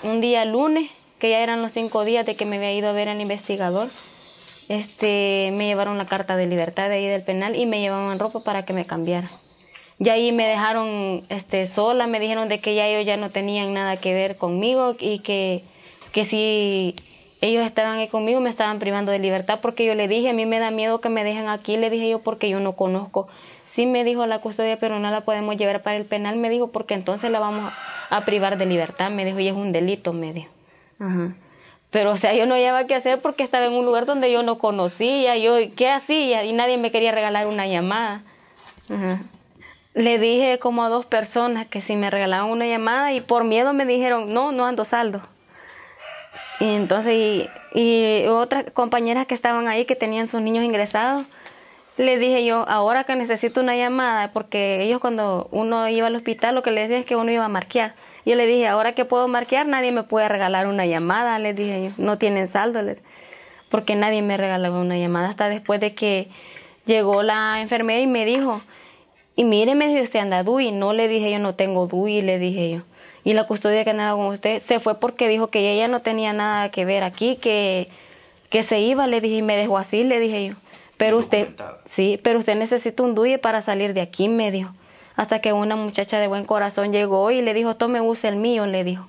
un 0.05 0.21
día 0.21 0.45
lunes, 0.45 0.91
que 1.19 1.31
ya 1.31 1.41
eran 1.41 1.63
los 1.63 1.73
cinco 1.73 2.05
días 2.05 2.27
de 2.27 2.37
que 2.37 2.45
me 2.45 2.57
había 2.57 2.73
ido 2.73 2.89
a 2.89 2.93
ver 2.93 3.09
al 3.09 3.21
investigador, 3.21 3.89
este, 4.69 5.51
me 5.53 5.67
llevaron 5.67 5.99
la 5.99 6.07
carta 6.07 6.37
de 6.37 6.47
libertad 6.47 6.89
de 6.89 6.97
ahí 6.97 7.07
del 7.07 7.23
penal 7.23 7.57
y 7.57 7.67
me 7.67 7.81
llevaban 7.81 8.19
ropa 8.19 8.41
para 8.45 8.65
que 8.65 8.73
me 8.73 8.87
cambiara. 8.87 9.31
Y 9.99 10.09
ahí 10.09 10.33
me 10.33 10.47
dejaron 10.47 11.21
este, 11.29 11.67
sola, 11.67 12.07
me 12.07 12.19
dijeron 12.19 12.49
de 12.49 12.61
que 12.61 12.75
ya 12.75 12.87
ellos 12.87 13.07
ya 13.07 13.17
no 13.17 13.31
tenían 13.31 13.73
nada 13.73 13.97
que 13.97 14.15
ver 14.15 14.37
conmigo 14.37 14.97
y 14.99 15.21
que, 15.21 15.63
que 16.13 16.25
si 16.25 16.97
ellos 17.43 17.67
estaban 17.67 17.99
ahí 17.99 18.09
conmigo, 18.09 18.41
me 18.41 18.49
estaban 18.49 18.79
privando 18.79 19.11
de 19.11 19.19
libertad 19.19 19.59
porque 19.61 19.85
yo 19.85 19.97
le 19.97 20.07
dije, 20.07 20.31
a 20.31 20.33
mí 20.33 20.47
me 20.47 20.61
da 20.61 20.71
miedo 20.71 21.01
que 21.01 21.09
me 21.09 21.25
dejen 21.25 21.49
aquí, 21.49 21.77
le 21.77 21.91
dije 21.91 22.09
yo 22.09 22.21
porque 22.21 22.49
yo 22.49 22.61
no 22.61 22.75
conozco. 22.75 23.29
Sí 23.69 23.85
me 23.85 24.05
dijo 24.05 24.27
la 24.27 24.39
custodia, 24.39 24.79
pero 24.79 25.01
no 25.01 25.11
la 25.11 25.23
podemos 25.23 25.57
llevar 25.57 25.83
para 25.83 25.97
el 25.97 26.05
penal, 26.05 26.37
me 26.37 26.51
dijo, 26.51 26.71
porque 26.71 26.95
entonces 26.95 27.31
la 27.33 27.41
vamos 27.41 27.73
a 28.11 28.25
privar 28.25 28.59
de 28.59 28.67
libertad, 28.67 29.11
me 29.11 29.25
dijo, 29.25 29.41
y 29.41 29.49
es 29.49 29.55
un 29.55 29.73
delito, 29.73 30.13
me 30.13 30.33
dijo. 30.33 30.51
Pero, 31.91 32.13
o 32.13 32.17
sea, 32.17 32.33
yo 32.33 32.47
no 32.47 32.57
llevaba 32.57 32.87
qué 32.87 32.95
hacer 32.95 33.21
porque 33.21 33.43
estaba 33.43 33.67
en 33.67 33.73
un 33.73 33.85
lugar 33.85 34.07
donde 34.07 34.31
yo 34.31 34.45
no 34.45 34.59
conocía, 34.59 35.37
yo, 35.37 35.57
¿qué 35.75 35.91
hacía? 35.91 36.45
Y 36.45 36.53
nadie 36.53 36.79
me 36.79 36.93
quería 36.93 37.11
regalar 37.11 37.49
una 37.49 37.67
llamada. 37.67 38.23
Le 39.95 40.19
dije 40.19 40.61
como 40.61 40.85
a 40.85 40.89
dos 40.89 41.07
personas 41.07 41.67
que 41.67 41.81
si 41.81 41.97
me 41.97 42.09
regalaban 42.09 42.51
una 42.51 42.67
llamada 42.67 43.13
y 43.13 43.21
por 43.21 43.43
miedo 43.43 43.73
me 43.73 43.85
dijeron, 43.85 44.33
no, 44.33 44.53
no 44.53 44.65
ando 44.65 44.85
saldo. 44.85 45.23
Y 46.63 46.77
entonces, 46.77 47.49
y, 47.75 48.27
otras 48.29 48.67
compañeras 48.73 49.27
que 49.27 49.35
estaban 49.35 49.67
ahí 49.67 49.85
que 49.85 49.97
tenían 49.97 50.29
sus 50.29 50.41
niños 50.41 50.65
ingresados, 50.65 51.27
le 51.97 52.19
dije 52.19 52.45
yo, 52.45 52.69
ahora 52.69 53.03
que 53.03 53.17
necesito 53.17 53.61
una 53.61 53.75
llamada, 53.75 54.33
porque 54.33 54.81
ellos 54.85 55.01
cuando 55.01 55.49
uno 55.51 55.89
iba 55.89 56.07
al 56.07 56.15
hospital 56.15 56.55
lo 56.55 56.63
que 56.63 56.71
le 56.71 56.83
decían 56.83 57.01
es 57.01 57.07
que 57.07 57.17
uno 57.17 57.33
iba 57.33 57.45
a 57.45 57.49
marquear. 57.49 57.97
Yo 58.25 58.37
le 58.37 58.47
dije, 58.47 58.69
ahora 58.69 58.93
que 58.93 59.05
puedo 59.05 59.27
marquear, 59.27 59.67
nadie 59.67 59.91
me 59.91 60.05
puede 60.05 60.29
regalar 60.29 60.69
una 60.69 60.87
llamada, 60.87 61.37
les 61.41 61.57
dije 61.57 61.87
yo, 61.87 61.91
no 61.97 62.17
tienen 62.19 62.47
saldo, 62.47 62.81
porque 63.69 63.97
nadie 63.97 64.23
me 64.23 64.37
regalaba 64.37 64.79
una 64.79 64.97
llamada 64.97 65.31
hasta 65.31 65.49
después 65.49 65.81
de 65.81 65.97
que 65.97 66.29
llegó 66.87 67.25
la 67.25 67.61
enfermera 67.61 68.01
y 68.01 68.07
me 68.07 68.25
dijo, 68.25 68.61
y 69.35 69.43
mire, 69.43 69.75
me 69.75 70.01
usted 70.01 70.21
anda 70.21 70.45
DUI, 70.45 70.71
no 70.71 70.93
le 70.93 71.09
dije 71.09 71.33
yo, 71.33 71.41
no 71.41 71.57
tengo 71.57 71.89
DUI, 71.89 72.23
le 72.23 72.39
dije 72.39 72.71
yo 72.71 72.92
y 73.25 73.35
la 73.35 73.47
custodia 73.47 73.85
que 73.85 73.91
andaba 73.91 74.17
con 74.17 74.27
usted 74.27 74.63
se 74.63 74.81
fue 74.81 74.99
porque 74.99 75.29
dijo 75.29 75.49
que 75.49 75.73
ella 75.73 75.89
no 75.89 76.01
tenía 76.01 76.33
nada 76.33 76.71
que 76.71 76.85
ver 76.85 77.05
aquí, 77.05 77.37
que, 77.37 77.89
que 78.51 78.63
se 78.63 78.81
iba, 78.81 79.07
le 79.07 79.21
dije, 79.21 79.37
y 79.37 79.43
me 79.43 79.57
dejó 79.57 79.79
así, 79.79 80.05
le 80.05 80.19
dije 80.19 80.49
yo. 80.49 80.55
Pero 80.97 81.19
usted, 81.19 81.49
sí, 81.85 82.19
pero 82.23 82.39
usted 82.39 82.57
necesita 82.57 83.03
un 83.03 83.15
DUI 83.15 83.39
para 83.39 83.63
salir 83.63 83.95
de 83.95 84.01
aquí, 84.01 84.29
me 84.29 84.51
dijo. 84.51 84.71
Hasta 85.15 85.41
que 85.41 85.53
una 85.53 85.77
muchacha 85.77 86.19
de 86.19 86.27
buen 86.27 86.45
corazón 86.45 86.93
llegó 86.93 87.31
y 87.31 87.43
le 87.43 87.55
dijo, 87.55 87.77
tome, 87.77 88.01
use 88.01 88.29
el 88.29 88.37
mío, 88.37 88.67
le 88.67 88.85
dijo. 88.85 89.07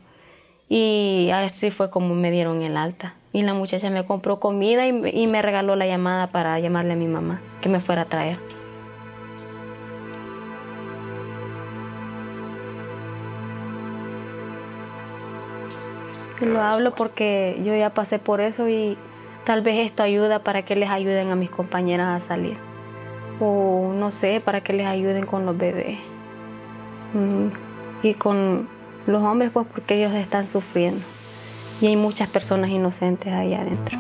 Y 0.70 1.30
así 1.34 1.72
fue 1.72 1.90
como 1.90 2.16
me 2.16 2.32
dieron 2.32 2.62
el 2.62 2.78
alta. 2.78 3.16
Y 3.32 3.42
la 3.42 3.54
muchacha 3.54 3.90
me 3.90 4.06
compró 4.06 4.40
comida 4.40 4.88
y, 4.88 5.24
y 5.24 5.28
me 5.28 5.42
regaló 5.42 5.76
la 5.76 5.88
llamada 5.88 6.28
para 6.28 6.60
llamarle 6.60 6.94
a 6.94 6.98
mi 6.98 7.08
mamá, 7.08 7.42
que 7.62 7.70
me 7.70 7.80
fuera 7.80 8.04
a 8.04 8.06
traer. 8.06 8.38
Lo 16.46 16.62
hablo 16.62 16.94
porque 16.96 17.62
yo 17.64 17.76
ya 17.76 17.94
pasé 17.94 18.20
por 18.20 18.42
eso 18.42 18.68
y 18.68 18.98
tal 19.46 19.62
vez 19.62 19.86
esto 19.86 20.04
ayuda 20.04 20.40
para 20.40 20.64
que 20.64 20.76
les 20.76 20.90
ayuden 20.90 21.32
a 21.32 21.36
mis 21.36 21.50
compañeras 21.50 22.24
a 22.24 22.26
salir. 22.26 22.58
O 23.40 23.92
no 23.94 24.12
sé, 24.12 24.42
para 24.44 24.62
que 24.62 24.74
les 24.74 24.88
ayuden 24.88 25.26
con 25.26 25.46
los 25.46 25.58
bebés. 25.58 25.98
Mm, 27.14 27.48
y 28.04 28.14
con 28.16 28.68
los 29.08 29.24
hombres, 29.24 29.52
pues 29.52 29.68
porque 29.72 29.96
ellos 29.96 30.14
están 30.14 30.48
sufriendo. 30.48 31.02
Y 31.82 31.88
hay 31.88 31.96
muchas 31.96 32.30
personas 32.30 32.70
inocentes 32.70 33.32
ahí 33.34 33.54
adentro. 33.54 33.98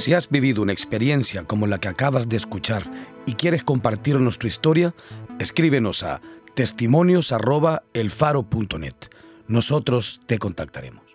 Si 0.00 0.14
has 0.14 0.30
vivido 0.30 0.62
una 0.62 0.72
experiencia 0.72 1.44
como 1.44 1.66
la 1.66 1.78
que 1.78 1.88
acabas 1.88 2.26
de 2.26 2.38
escuchar 2.38 2.90
y 3.26 3.34
quieres 3.34 3.64
compartirnos 3.64 4.38
tu 4.38 4.46
historia, 4.46 4.94
escríbenos 5.38 6.02
a 6.04 6.22
testimonios@elfaro.net. 6.54 8.94
Nosotros 9.46 10.22
te 10.24 10.38
contactaremos. 10.38 11.09